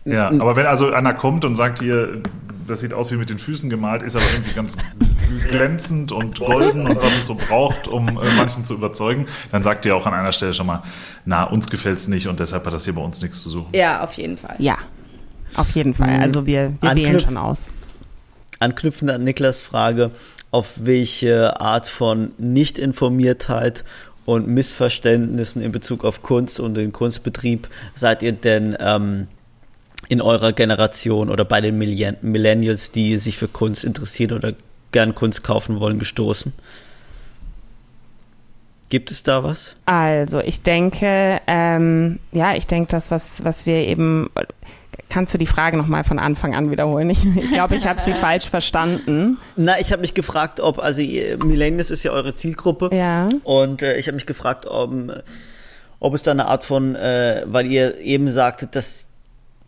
[0.06, 2.22] Ja, aber wenn also einer kommt und sagt hier,
[2.68, 4.78] das sieht aus wie mit den Füßen gemalt, ist aber irgendwie ganz
[5.50, 9.86] glänzend und golden und was es so braucht, um äh, manchen zu überzeugen, dann sagt
[9.86, 10.82] ihr auch an einer Stelle schon mal,
[11.26, 13.70] na, uns gefällt es nicht und deshalb hat das hier bei uns nichts zu suchen.
[13.74, 14.56] Ja, auf jeden Fall.
[14.58, 14.78] Ja,
[15.56, 16.18] auf jeden Fall.
[16.18, 16.24] Mhm.
[16.24, 17.72] Also wir, wir wählen schon aus.
[18.60, 20.12] Anknüpfend an Niklas Frage,
[20.52, 23.84] auf welche Art von Nichtinformiertheit
[24.26, 29.28] und Missverständnissen in Bezug auf Kunst und den Kunstbetrieb seid ihr denn ähm,
[30.10, 34.54] in eurer Generation oder bei den Millennials, die sich für Kunst interessieren oder
[34.92, 36.54] gern Kunst kaufen wollen, gestoßen?
[38.90, 39.76] Gibt es da was?
[39.86, 44.30] Also ich denke, ähm, ja, ich denke, das, was, was wir eben,
[45.08, 47.10] kannst du die Frage nochmal von Anfang an wiederholen?
[47.10, 49.38] Ich, ich glaube, ich habe sie falsch verstanden.
[49.56, 52.90] Na, ich habe mich gefragt, ob, also Millennials ist ja eure Zielgruppe.
[52.94, 53.30] Ja.
[53.46, 54.94] Und äh, ich habe mich gefragt, ob,
[56.02, 59.06] ob es da eine Art von, äh, weil ihr eben sagtet, dass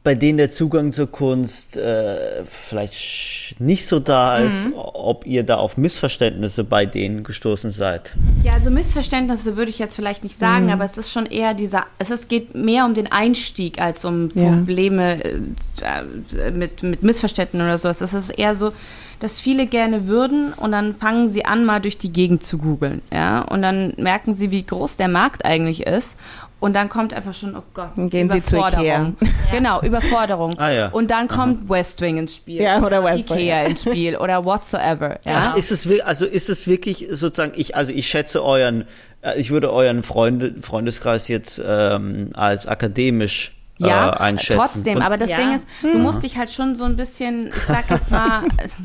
[0.04, 4.74] bei denen der Zugang zur Kunst äh, vielleicht nicht so da ist, mhm.
[4.76, 8.14] ob ihr da auf Missverständnisse bei denen gestoßen seid.
[8.44, 10.72] Ja, also Missverständnisse würde ich jetzt vielleicht nicht sagen, mhm.
[10.72, 14.30] aber es ist schon eher dieser, es ist, geht mehr um den Einstieg als um
[14.34, 14.50] ja.
[14.50, 18.02] Probleme äh, mit, mit Missverständnissen oder sowas.
[18.02, 18.74] Es ist eher so,
[19.20, 23.02] dass viele gerne würden und dann fangen sie an, mal durch die Gegend zu googeln.
[23.10, 23.44] Ja?
[23.44, 26.18] Und dann merken sie, wie groß der Markt eigentlich ist.
[26.64, 29.18] Und dann kommt einfach schon, oh Gott, Dann gehen sie zu Überforderung.
[29.52, 30.58] Genau, Überforderung.
[30.58, 30.88] Ah, ja.
[30.88, 32.62] Und dann kommt West Wing ins Spiel.
[32.62, 33.68] Ja, oder West Wing, Ikea ja.
[33.68, 35.20] ins Spiel oder whatsoever.
[35.26, 35.52] Ja?
[35.52, 38.86] Ach, ist es also ist es wirklich sozusagen ich also ich schätze euren
[39.22, 43.52] äh, ich würde euren Freunde, Freundeskreis jetzt ähm, als akademisch
[43.82, 44.60] äh, Ja, einschätzen.
[44.60, 45.02] trotzdem.
[45.02, 45.38] Aber das Ja.
[45.38, 48.44] Ding ist, du musst dich halt schon so ein bisschen, ich sag jetzt mal,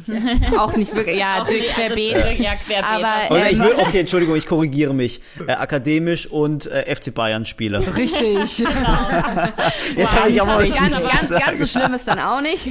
[0.59, 2.39] auch nicht wirklich, ja, durch querbeet.
[2.39, 2.85] Ja, querbeet.
[2.85, 5.21] Aber Oder ich ähm, will, okay, Entschuldigung, ich korrigiere mich.
[5.47, 7.81] Äh, akademisch und äh, FC Bayern Spieler.
[7.97, 8.59] richtig.
[9.97, 11.47] Jetzt habe ich auch mal was ganz, ganz, gesagt.
[11.47, 12.67] ganz so schlimm ist dann auch nicht.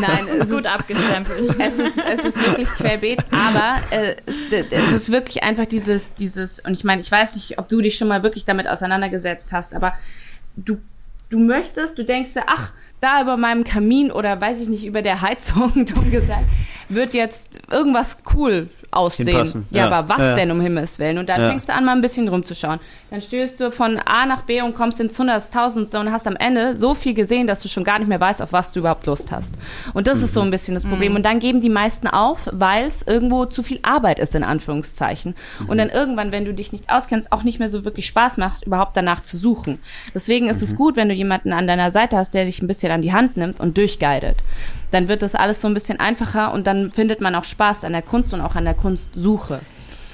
[0.00, 1.54] Nein, es gut ist, abgestempelt.
[1.58, 4.34] es ist, es ist wirklich querbeet, aber äh, es,
[4.70, 7.96] es ist wirklich einfach dieses, dieses, und ich meine, ich weiß nicht, ob du dich
[7.96, 9.94] schon mal wirklich damit auseinandergesetzt hast, aber
[10.56, 10.78] du,
[11.32, 15.02] du möchtest, du denkst dir, ach, da über meinem Kamin oder weiß ich nicht, über
[15.02, 16.44] der Heizung, dumm gesagt,
[16.88, 19.64] wird jetzt irgendwas cool aussehen.
[19.70, 19.90] Ja, ja.
[19.90, 20.34] aber was Ja.
[20.36, 21.18] denn um Himmels Willen?
[21.18, 21.48] Und dann Ja.
[21.48, 22.78] fängst du an, mal ein bisschen rumzuschauen.
[23.12, 26.78] Dann stößt du von A nach B und kommst ins Hunderttausendste und hast am Ende
[26.78, 29.30] so viel gesehen, dass du schon gar nicht mehr weißt, auf was du überhaupt Lust
[29.30, 29.54] hast.
[29.92, 31.14] Und das ist so ein bisschen das Problem.
[31.14, 35.34] Und dann geben die meisten auf, weil es irgendwo zu viel Arbeit ist, in Anführungszeichen.
[35.68, 38.64] Und dann irgendwann, wenn du dich nicht auskennst, auch nicht mehr so wirklich Spaß macht,
[38.64, 39.78] überhaupt danach zu suchen.
[40.14, 42.92] Deswegen ist es gut, wenn du jemanden an deiner Seite hast, der dich ein bisschen
[42.92, 44.38] an die Hand nimmt und durchguidet.
[44.90, 47.92] Dann wird das alles so ein bisschen einfacher und dann findet man auch Spaß an
[47.92, 49.60] der Kunst und auch an der Kunstsuche.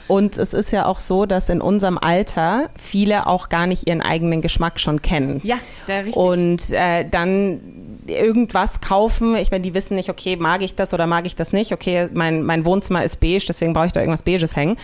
[0.08, 4.00] Und es ist ja auch so, dass in unserem Alter viele auch gar nicht ihren
[4.00, 5.40] eigenen Geschmack schon kennen.
[5.44, 6.16] Ja, der richtig.
[6.16, 7.60] Und äh, dann
[8.06, 9.36] irgendwas kaufen.
[9.36, 11.72] Ich meine, die wissen nicht, okay, mag ich das oder mag ich das nicht.
[11.72, 14.76] Okay, mein, mein Wohnzimmer ist beige, deswegen brauche ich da irgendwas Beiges hängen.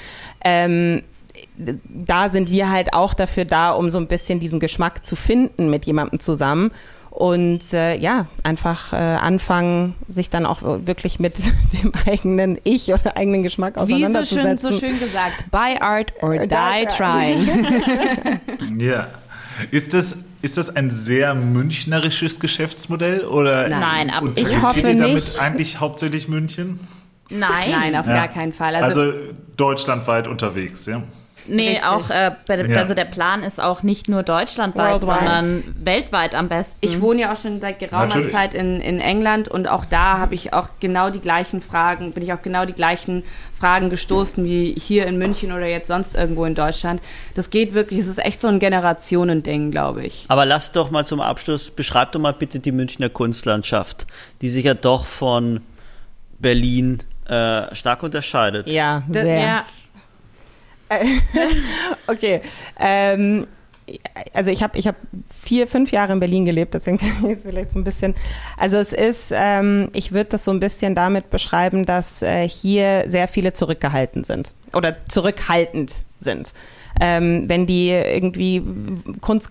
[0.45, 1.03] Ähm,
[1.57, 5.70] da sind wir halt auch dafür da, um so ein bisschen diesen Geschmack zu finden
[5.70, 6.70] mit jemandem zusammen.
[7.15, 11.39] Und äh, ja, einfach äh, anfangen, sich dann auch wirklich mit
[11.73, 14.59] dem eigenen Ich oder eigenen Geschmack Wie so auseinanderzusetzen.
[14.73, 18.81] schön, so schön gesagt, buy art or Die die trying.
[18.81, 19.07] Ja.
[19.71, 24.51] Ist das, ist das ein sehr münchnerisches Geschäftsmodell oder Nein, absolut.
[24.51, 25.39] Ich hoffe ihr damit nicht.
[25.41, 26.81] eigentlich hauptsächlich München?
[27.31, 28.15] Nein, Nein, auf Ja.
[28.15, 28.75] gar keinen Fall.
[28.75, 29.12] Also, Also,
[29.57, 31.05] deutschlandweit unterwegs, ja.
[31.47, 31.84] Nee, Richtig.
[31.86, 32.76] auch, äh, Ja.
[32.78, 35.18] also der Plan ist auch nicht nur deutschlandweit, Worldwide.
[35.18, 36.76] sondern weltweit am besten.
[36.80, 38.32] ich wohne ja auch schon seit geraumer Natürlich.
[38.32, 42.22] Zeit in, in England und auch da habe ich auch genau die gleichen Fragen, bin
[42.22, 43.24] ich auch genau die gleichen
[43.59, 47.01] Fragen gestoßen wie hier in München oder jetzt sonst irgendwo in Deutschland.
[47.34, 50.24] Das geht wirklich, es ist echt so ein Generationending, glaube ich.
[50.28, 54.07] Aber lass doch mal zum Abschluss, beschreib doch mal bitte die Münchner Kunstlandschaft,
[54.42, 55.61] die sich ja doch von
[56.38, 58.66] Berlin äh, stark unterscheidet.
[58.68, 59.40] Ja, sehr.
[59.40, 59.64] ja,
[62.07, 62.41] Okay.
[62.78, 63.47] Ähm,
[64.32, 64.97] also ich habe ich hab
[65.28, 68.14] vier, fünf Jahre in Berlin gelebt, deswegen kann ich es vielleicht so ein bisschen.
[68.57, 73.05] Also es ist, ähm, ich würde das so ein bisschen damit beschreiben, dass äh, hier
[73.07, 76.55] sehr viele zurückgehalten sind oder zurückhaltend sind.
[77.01, 78.62] Ähm, wenn die irgendwie
[79.20, 79.51] Kunst,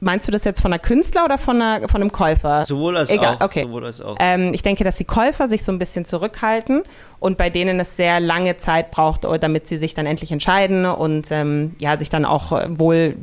[0.00, 2.66] meinst du das jetzt von einer Künstler oder von, einer, von einem Käufer?
[2.66, 3.44] Sowohl als Egal, auch.
[3.44, 3.62] okay.
[3.62, 4.16] Sowohl als auch.
[4.20, 6.82] Ähm, ich denke, dass die Käufer sich so ein bisschen zurückhalten
[7.18, 10.84] und bei denen es sehr lange Zeit braucht, oh, damit sie sich dann endlich entscheiden
[10.84, 13.16] und ähm, ja, sich dann auch äh, wohl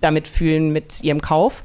[0.00, 1.62] damit fühlen mit ihrem Kauf.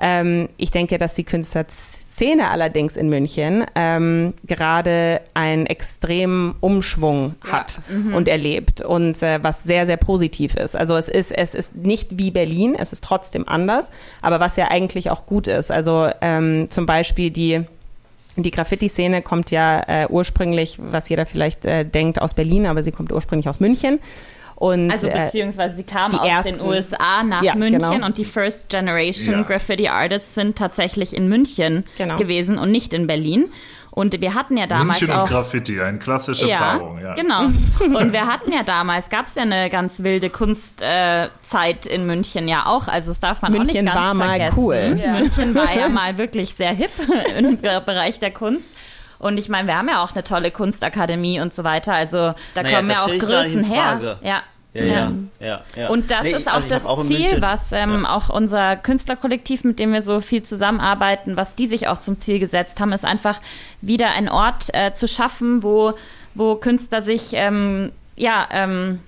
[0.00, 7.80] Ähm, ich denke, dass die Künstlerszene allerdings in München ähm, gerade einen extremen Umschwung hat
[8.14, 10.76] und erlebt und äh, was sehr, sehr positiv ist.
[10.76, 13.90] Also es ist, es ist nicht wie Berlin, es ist trotzdem anders,
[14.22, 15.70] aber was ja eigentlich auch gut ist.
[15.70, 17.64] Also ähm, zum Beispiel die
[18.38, 22.92] die Graffiti-Szene kommt ja äh, ursprünglich, was jeder vielleicht äh, denkt, aus Berlin, aber sie
[22.92, 23.98] kommt ursprünglich aus München.
[24.56, 28.06] Und, also äh, beziehungsweise sie kamen aus ersten- den USA nach Ja, München genau.
[28.06, 29.42] und die First Generation Ja.
[29.42, 32.16] Graffiti Artists sind tatsächlich in München Genau.
[32.16, 33.50] gewesen und nicht in Berlin.
[33.90, 37.00] Und wir hatten ja damals München auch und Graffiti, eine klassische ja, Paarung.
[37.00, 37.44] Ja, genau.
[37.98, 42.46] Und wir hatten ja damals, gab es ja eine ganz wilde Kunstzeit äh, in München
[42.46, 42.88] ja auch.
[42.88, 44.58] Also das darf man auch München nicht ganz war mal vergessen.
[44.58, 45.00] cool.
[45.02, 45.12] Ja.
[45.12, 46.90] München war ja mal wirklich sehr hip
[47.38, 48.70] im Bereich der Kunst.
[49.18, 51.94] Und ich meine, wir haben ja auch eine tolle Kunstakademie und so weiter.
[51.94, 54.18] Also da Naja, kommen ja auch Größen her.
[54.22, 54.28] Ja.
[54.28, 54.42] ja,
[54.84, 55.88] ja, ja, ja.
[55.88, 58.14] Und das Nee, ist auch also das auch Ziel, was ähm, ja.
[58.14, 62.38] auch unser Künstlerkollektiv, mit dem wir so viel zusammenarbeiten, was die sich auch zum Ziel
[62.38, 63.40] gesetzt haben, ist einfach
[63.80, 65.94] wieder ein Ort äh, zu schaffen, wo,
[66.34, 69.00] wo Künstler sich ähm, ja, ähm,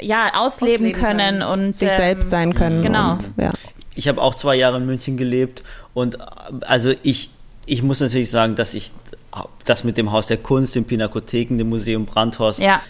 [0.00, 1.42] ja, ausleben, Ausleben können, können.
[1.42, 2.82] und sich ähm, selbst sein können.
[2.82, 3.12] Genau.
[3.12, 3.50] Und, ja.
[3.94, 5.62] Ich habe auch zwei Jahre in München gelebt
[5.94, 6.18] und äh,
[6.62, 7.30] also ich,
[7.66, 8.92] ich muss natürlich sagen, dass ich
[9.64, 12.80] das mit dem Haus der Kunst, den Pinakotheken, dem Museum Brandhorst Ja.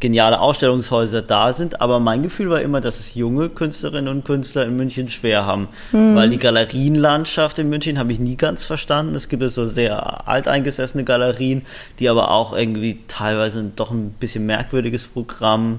[0.00, 4.64] geniale Ausstellungshäuser da sind, aber mein Gefühl war immer, dass es junge Künstlerinnen und Künstler
[4.66, 6.16] in München schwer haben, Hm.
[6.16, 9.14] weil die Galerienlandschaft in München habe ich nie ganz verstanden.
[9.14, 11.64] Es gibt so sehr alteingesessene Galerien,
[12.00, 15.78] die aber auch irgendwie teilweise doch ein bisschen merkwürdiges Programm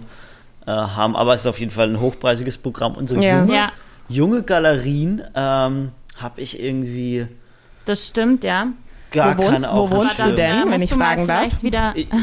[0.66, 3.40] äh, haben, aber es ist auf jeden Fall ein hochpreisiges Programm und so Ja.
[3.42, 3.72] junge, Ja,
[4.08, 7.28] junge Galerien ähm, habe ich irgendwie
[7.86, 8.68] das stimmt, ja.
[9.12, 10.68] Gar Wo wohnst- keine wo wohnst du denn?
[10.68, 11.64] äh, wenn ich fragen darf?
[11.64, 12.08] Wieder, Ich,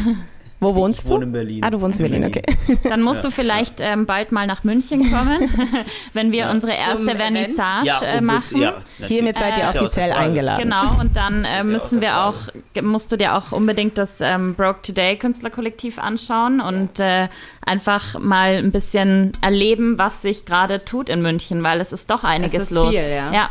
[0.59, 1.15] Wo wohnst ich du?
[1.17, 1.63] wohne in Berlin.
[1.63, 2.41] Ah, du wohnst in Berlin, okay.
[2.89, 5.51] dann musst du vielleicht ähm, bald mal nach München kommen,
[6.15, 6.51] wenn wir Ja.
[6.51, 7.15] unsere erste?
[7.15, 8.63] Vernissage äh, unbedingt, machen.
[8.63, 8.75] ja,
[9.07, 10.63] Hiermit seid ihr offiziell eingeladen.
[10.63, 12.35] Genau, und dann äh, ja müssen wir auch,
[12.83, 17.29] musst du dir auch unbedingt das ähm, Broke Today Künstlerkollektiv anschauen und äh,
[17.61, 22.25] einfach mal ein bisschen erleben, was sich gerade tut in München, weil es ist doch
[22.25, 22.95] einiges ist los.
[22.95, 23.51] viel, ja.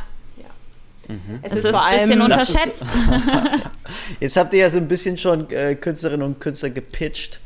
[1.08, 1.16] Ja.
[1.42, 2.86] Es Es ist ein bisschen Lass es- unterschätzt.
[4.20, 7.40] Jetzt habt ihr ja so ein bisschen schon äh, Künstlerinnen und Künstler gepitcht,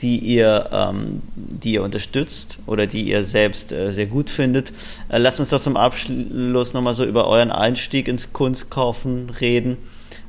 [0.00, 4.72] die ihr, ähm, die ihr unterstützt oder die ihr selbst äh, sehr gut findet.
[5.08, 9.76] Äh, lasst uns doch zum Abschluss nochmal so über euren Einstieg ins Kunstkaufen reden.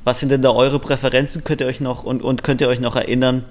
[0.03, 1.43] Was sind denn da eure Präferenzen?
[1.43, 3.45] Könnt ihr euch noch und, und könnt ihr euch noch erinnern,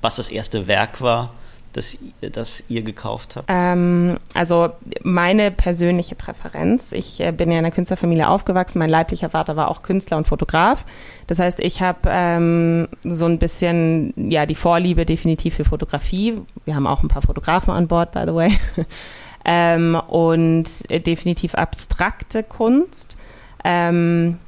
[0.00, 1.34] was das erste Werk war,
[1.78, 3.46] das, das ihr gekauft habt?
[3.48, 4.70] Ähm, also
[5.02, 6.92] meine persönliche Präferenz.
[6.92, 8.80] Ich äh, bin ja in einer Künstlerfamilie aufgewachsen.
[8.80, 10.84] Mein leiblicher Vater war auch Künstler und Fotograf.
[11.28, 16.40] Das heißt, ich habe ähm, so ein bisschen ja die Vorliebe definitiv für Fotografie.
[16.64, 18.52] Wir haben auch ein paar Fotografen an Bord, by the way.
[19.44, 23.16] ähm, und äh, definitiv abstrakte Kunst.
[23.64, 24.38] Ähm,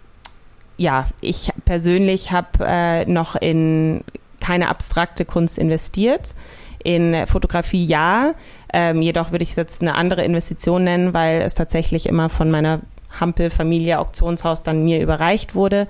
[0.76, 4.02] ja, ich persönlich habe äh, noch in
[4.40, 6.34] keine abstrakte Kunst investiert.
[6.82, 8.34] In Fotografie ja,
[8.72, 12.50] ähm, jedoch würde ich es jetzt eine andere Investition nennen, weil es tatsächlich immer von
[12.50, 12.80] meiner
[13.18, 15.88] Hampel-Familie Auktionshaus dann mir überreicht wurde.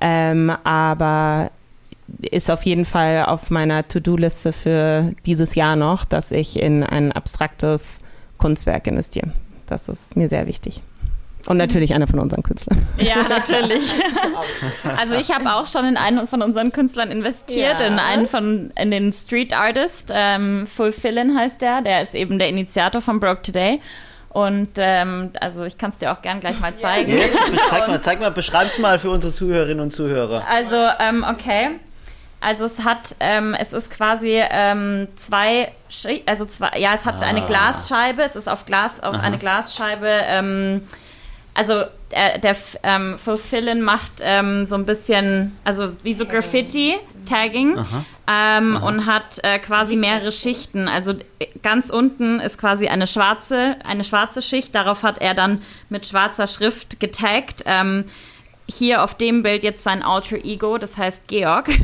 [0.00, 1.50] Ähm, aber
[2.22, 7.12] ist auf jeden Fall auf meiner To-Do-Liste für dieses Jahr noch, dass ich in ein
[7.12, 8.02] abstraktes
[8.38, 9.32] Kunstwerk investiere.
[9.66, 10.82] Das ist mir sehr wichtig.
[11.46, 12.86] Und natürlich einer von unseren Künstlern.
[12.98, 13.94] Ja, natürlich.
[14.98, 17.86] Also ich habe auch schon in einen von unseren Künstlern investiert, Ja.
[17.86, 20.12] in einen von in den Street Artist.
[20.14, 23.80] Ähm, Fulfillin heißt der, der ist eben der Initiator von Broke Today.
[24.28, 27.10] Und ähm, also ich kann es dir auch gern gleich mal zeigen.
[27.18, 27.36] Jetzt,
[27.68, 30.44] zeig mal, zeig mal, beschreib's mal für unsere Zuhörerinnen und Zuhörer.
[30.48, 31.70] Also, ähm, okay.
[32.42, 37.22] Also es hat, ähm, es ist quasi ähm, zwei, Schi also zwei, ja, es hat
[37.22, 37.46] eine Ah.
[37.46, 40.82] Glasscheibe, es ist auf Glas, auf eine Glasscheibe, ähm,
[41.54, 47.76] also der F- ähm, Fulfillin macht ähm, so ein bisschen, also wie so Graffiti, Tagging,
[48.26, 50.88] ähm, und hat äh, quasi mehrere Schichten.
[50.88, 55.62] Also äh, ganz unten ist quasi eine schwarze, eine schwarze Schicht, darauf hat er dann
[55.88, 57.62] mit schwarzer Schrift getaggt.
[58.70, 61.68] Hier auf dem Bild jetzt sein Alter Ego, das heißt Georg.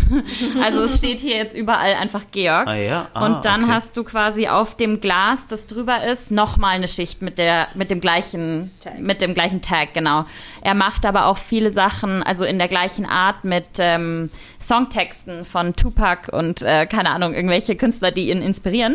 [0.62, 2.66] Also es steht hier jetzt überall einfach Georg.
[2.66, 3.72] Ah ja, ah, und dann okay.
[3.72, 7.91] hast du quasi auf dem Glas, das drüber ist, nochmal eine Schicht mit der mit
[7.91, 10.24] dem gleichen mit dem gleichen Tag, genau.
[10.62, 14.30] Er macht aber auch viele Sachen, also in der gleichen Art mit ähm,
[14.61, 18.95] Songtexten von Tupac und äh, keine Ahnung irgendwelche Künstler, die ihn inspirieren.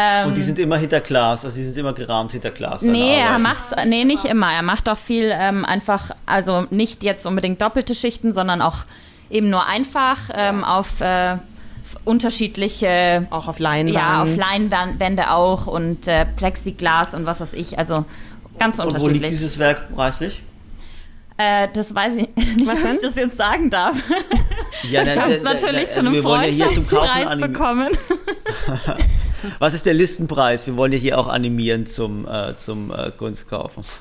[0.00, 2.82] Ähm, Und die sind immer hinter Glas, also die sind immer gerahmt hinter Glas.
[2.82, 4.52] Nee, er macht's, nee, nicht immer.
[4.52, 8.84] Er macht auch viel ähm, einfach, also nicht jetzt unbedingt doppelte Schichten, sondern auch
[9.28, 11.36] eben nur einfach ähm, auf äh,
[12.04, 13.94] unterschiedliche, Auch auf Leinwand.
[13.94, 17.78] ja, auf Leinwände auch und äh, Plexiglas und was weiß ich.
[17.78, 18.04] Also
[18.58, 19.30] ganz Und wo liegt unterschiedlich.
[19.30, 20.42] dieses Werk preislich?
[21.38, 22.94] Äh, das weiß ich nicht, Was ob denn?
[22.96, 23.96] ich das jetzt sagen darf.
[24.90, 27.88] Ja, Ich habe es natürlich zu einem wir wollen ja hier zum Kaufen Freundschaftspreis bekommen.
[29.60, 30.66] Was ist der Listenpreis?
[30.66, 33.84] Wir wollen ja hier auch animieren zum, äh, zum äh, Kunstkaufen.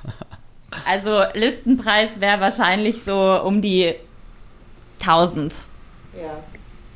[0.86, 3.96] Also Listenpreis wäre wahrscheinlich so um die
[5.00, 5.56] 1000.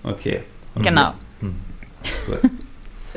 [0.04, 0.44] Okay.
[0.76, 1.14] Genau.
[1.39, 2.52] Gut.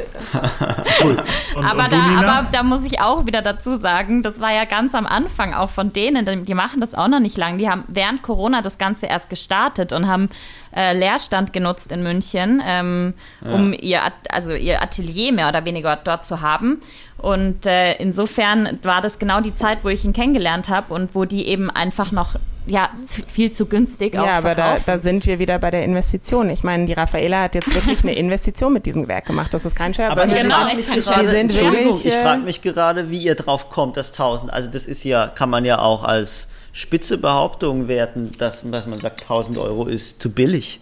[1.03, 1.17] Cool.
[1.57, 4.65] Und, aber, und da, aber da muss ich auch wieder dazu sagen, das war ja
[4.65, 7.59] ganz am Anfang auch von denen, die die machen das auch noch nicht lang.
[7.59, 10.29] Die haben während Corona das Ganze erst gestartet und haben
[10.77, 14.01] äh, Leerstand genutzt in München, ähm, um ihr,
[14.31, 16.81] also ihr Atelier mehr oder weniger dort zu haben.
[17.19, 21.25] Und äh, insofern war das genau die Zeit, wo ich ihn kennengelernt habe und wo
[21.25, 22.35] die eben einfach noch
[22.67, 25.85] ja, zu- viel zu günstig auch Ja, aber da, da sind wir wieder bei der
[25.85, 26.49] Investition.
[26.49, 29.53] Ich meine, die Raffaela hat jetzt wirklich eine Investition mit diesem Werk gemacht.
[29.53, 30.13] Das ist kein Scherz.
[30.13, 33.19] Aber Also ich Genau, frage ich gerade, sind Entschuldigung, ich äh, frage mich gerade, wie
[33.19, 34.51] ihr drauf kommt, das 1000.
[34.53, 38.99] Also das ist ja, kann man ja auch als spitze Behauptung werten, dass, dass man
[38.99, 40.81] sagt, 1000 Euro ist zu billig.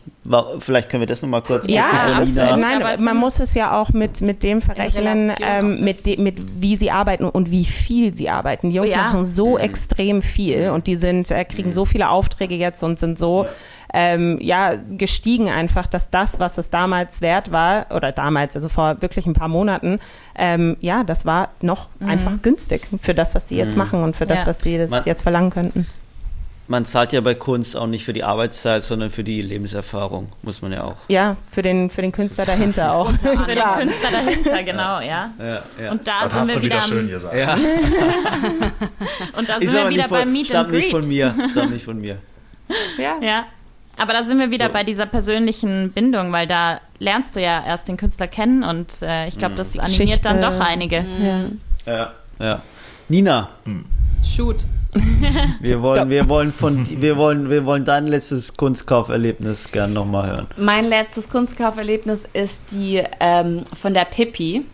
[0.58, 2.56] Vielleicht können wir das nochmal kurz Ja, Nina.
[2.56, 6.38] nein, Aber man muss es ja auch mit, mit dem verrechnen, ähm, mit, de, mit
[6.62, 8.70] wie sie arbeiten und wie viel sie arbeiten.
[8.70, 9.02] Die Jungs Ja.
[9.02, 13.18] machen so extrem viel und die sind, äh, kriegen so viele Aufträge jetzt und sind
[13.18, 13.46] so
[13.92, 19.00] ähm, ja, gestiegen einfach, dass das, was es damals wert war, oder damals, also vor
[19.02, 20.00] wirklich ein paar Monaten,
[20.34, 24.26] ähm, ja, das war noch einfach günstig für das, was sie jetzt machen und für
[24.26, 24.46] das, Ja.
[24.46, 25.86] was sie das Man- jetzt verlangen könnten.
[26.68, 30.62] Man zahlt ja bei Kunst auch nicht für die Arbeitszeit, sondern für die Lebenserfahrung, muss
[30.62, 30.96] man ja auch.
[31.08, 33.10] Ja, für den, für den Künstler dahinter auch.
[33.10, 33.16] Für
[33.54, 33.62] den.
[33.78, 35.30] Künstler dahinter, genau, ja.
[35.38, 35.90] Ja, ja.
[35.90, 37.36] Und da Das sind hast wir du wieder wieder, schön gesagt.
[37.36, 37.54] ja.
[39.36, 41.02] und da sind Ist wir wieder nicht beim Meet stammt and nicht Greet.
[41.02, 41.34] von mir.
[41.50, 42.18] Stammt nicht von mir.
[42.96, 43.44] Ja.
[43.98, 44.72] Aber da sind wir wieder So.
[44.72, 49.28] bei dieser persönlichen Bindung, weil da lernst du ja erst den Künstler kennen und äh,
[49.28, 50.58] ich glaube, das animiert dann Geschichte.
[50.58, 51.04] doch einige.
[51.86, 51.92] Ja.
[51.92, 52.62] Ja, ja.
[53.08, 53.50] Nina,
[54.24, 54.64] Shoot.
[55.60, 60.46] wir wollen, wir wollen von, wir wollen, wir wollen dein letztes Kunstkauferlebnis gern nochmal hören.
[60.56, 64.64] Mein letztes Kunstkauferlebnis ist die ähm, von der Pippi.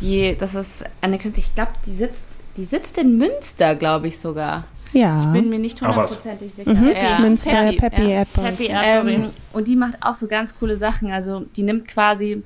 [0.00, 4.18] Die, das ist eine Künstlerin, ich glaube, die sitzt, die sitzt in Münster, glaube ich
[4.18, 4.64] sogar.
[4.92, 5.26] Ja.
[5.32, 6.72] Bin mir nicht hundertprozentig sicher.
[6.72, 6.88] Mhm.
[6.94, 7.18] Ja.
[7.20, 8.08] Münster, Peppi, Peppy, ja.
[8.20, 8.46] Erdbeeren.
[8.46, 8.68] Happy
[9.16, 11.10] Ähm, und die macht auch so ganz coole Sachen.
[11.10, 12.42] Also die nimmt quasi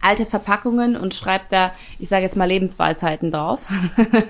[0.00, 3.68] alte Verpackungen und schreibt da, ich sage jetzt mal Lebensweisheiten drauf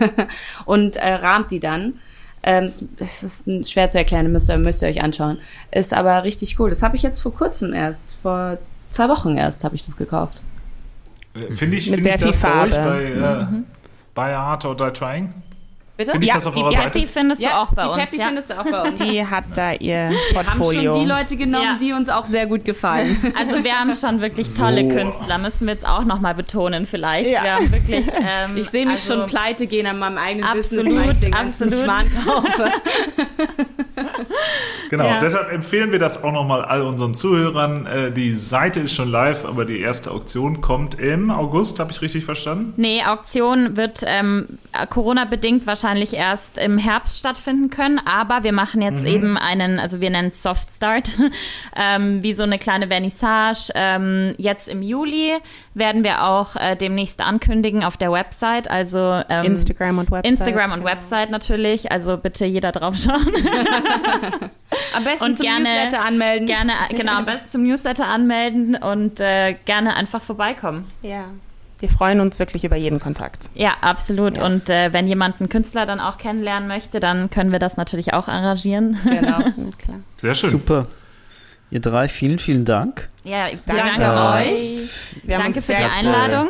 [0.66, 1.94] und äh, rahmt die dann.
[2.42, 5.38] Ähm, es, es ist ein- schwer zu erklären, müsst ihr, müsst ihr euch anschauen.
[5.70, 6.70] Ist aber richtig cool.
[6.70, 8.58] Das habe ich jetzt vor kurzem erst, vor
[8.90, 10.42] zwei Wochen erst habe ich das gekauft.
[11.54, 13.20] Finde ich, Mit find ich sehr das viel bei euch Farbe.
[13.20, 13.62] bei, äh,
[14.14, 15.32] bei Art or Die Trying?
[15.94, 16.12] Bitte?
[16.12, 17.12] Finde ich Ja, das auf die eurer Happy Seite?
[17.12, 17.98] findest du auch bei die uns.
[17.98, 18.26] Peppi ja.
[18.26, 19.00] findest du auch bei uns.
[19.00, 20.98] Die hat da ihr haben schon Portfolio.
[20.98, 21.78] die Leute genommen, Ja.
[21.78, 23.32] die uns auch sehr gut gefallen.
[23.38, 24.96] Also wir haben schon wirklich tolle So.
[24.96, 27.30] Künstler, müssen wir jetzt auch nochmal betonen vielleicht.
[27.30, 27.42] Ja.
[27.44, 28.06] Wir haben wirklich...
[28.24, 31.18] Ähm, Ich sehe mich also, schon pleite gehen an meinem eigenen Absolut, Business, weil ich
[31.20, 31.84] den ganzen absolut.
[31.84, 32.72] Schmarrn kaufe.
[34.92, 35.20] Genau, Ja.
[35.20, 37.86] deshalb empfehlen wir das auch nochmal all unseren Zuhörern.
[37.86, 42.02] Äh, die Seite ist schon live, aber die erste Auktion kommt im August, habe ich
[42.02, 42.74] richtig verstanden?
[42.76, 44.58] Nee, Auktion wird ähm,
[44.90, 50.10] Corona-bedingt wahrscheinlich erst im Herbst stattfinden können, aber wir machen jetzt eben einen, also wir
[50.10, 51.08] nennen es Soft Start,
[51.74, 53.72] ähm, wie so eine kleine Vernissage.
[53.74, 55.32] Ähm, jetzt im Juli
[55.72, 60.30] werden wir auch äh, demnächst ankündigen auf der Website, also ähm, Instagram und Website.
[60.30, 63.26] Instagram und Website natürlich, also bitte jeder draufschauen.
[64.94, 66.46] Am besten Und zum gerne- Newsletter anmelden.
[66.46, 70.86] gerne, genau, am besten zum Newsletter anmelden und äh, gerne einfach vorbeikommen.
[71.02, 71.24] Ja.
[71.80, 73.48] Wir freuen uns wirklich über jeden Kontakt.
[73.54, 74.38] Ja, absolut.
[74.38, 74.46] Ja.
[74.46, 78.14] Und äh, wenn jemand einen Künstler dann auch kennenlernen möchte, dann können wir das natürlich
[78.14, 78.98] auch arrangieren.
[79.02, 79.38] Genau.
[79.78, 80.00] Klar.
[80.18, 80.50] Sehr schön.
[80.50, 80.86] Super.
[81.72, 83.08] Ihr drei, vielen, vielen Dank.
[83.24, 84.90] Ja, Danke danken Äh, euch.
[85.22, 86.48] Wir haben Danke für die äh, Einladung.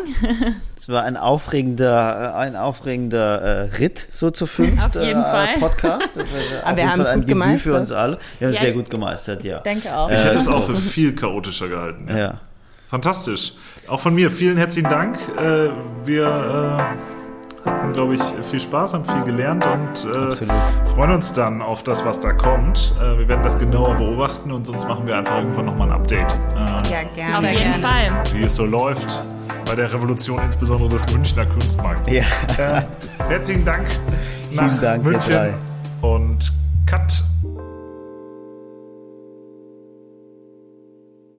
[0.76, 4.84] Es war ein aufregender, äh, ein aufregender Ritt so zu fünft.
[4.84, 5.48] Auf jeden äh, Fall.
[5.60, 6.14] Podcast.
[6.64, 7.80] Aber wir Fall ein gut Debüt für gemeistert.
[7.80, 8.18] uns alle.
[8.40, 9.60] Wir haben es Ja, sehr gut gemeistert, ja.
[9.60, 10.10] Denke auch.
[10.10, 12.08] Ich hätte es Äh, auch für viel chaotischer gehalten.
[12.08, 12.16] Ja.
[12.18, 12.40] Ja.
[12.88, 13.52] Fantastisch.
[13.86, 15.20] Auch von mir vielen herzlichen Dank.
[15.38, 15.68] Äh,
[16.04, 17.21] wir äh,
[17.64, 20.36] hatten, glaube ich, viel Spaß, haben viel gelernt und äh,
[20.94, 22.94] freuen uns dann auf das, was da kommt.
[23.00, 26.32] Äh, wir werden das genauer beobachten und sonst machen wir einfach irgendwann nochmal ein Update,
[26.32, 26.56] äh,
[26.90, 27.52] Ja, Auf gerne.
[27.52, 28.08] jeden Fall.
[28.32, 29.20] wie es so läuft
[29.66, 32.08] bei der Revolution, insbesondere des Münchner Kunstmarkts.
[32.08, 32.22] Ja.
[32.58, 32.82] Äh,
[33.28, 33.86] herzlichen Dank
[34.52, 35.54] nach Dank, München
[36.02, 36.52] und
[36.86, 37.22] Cut.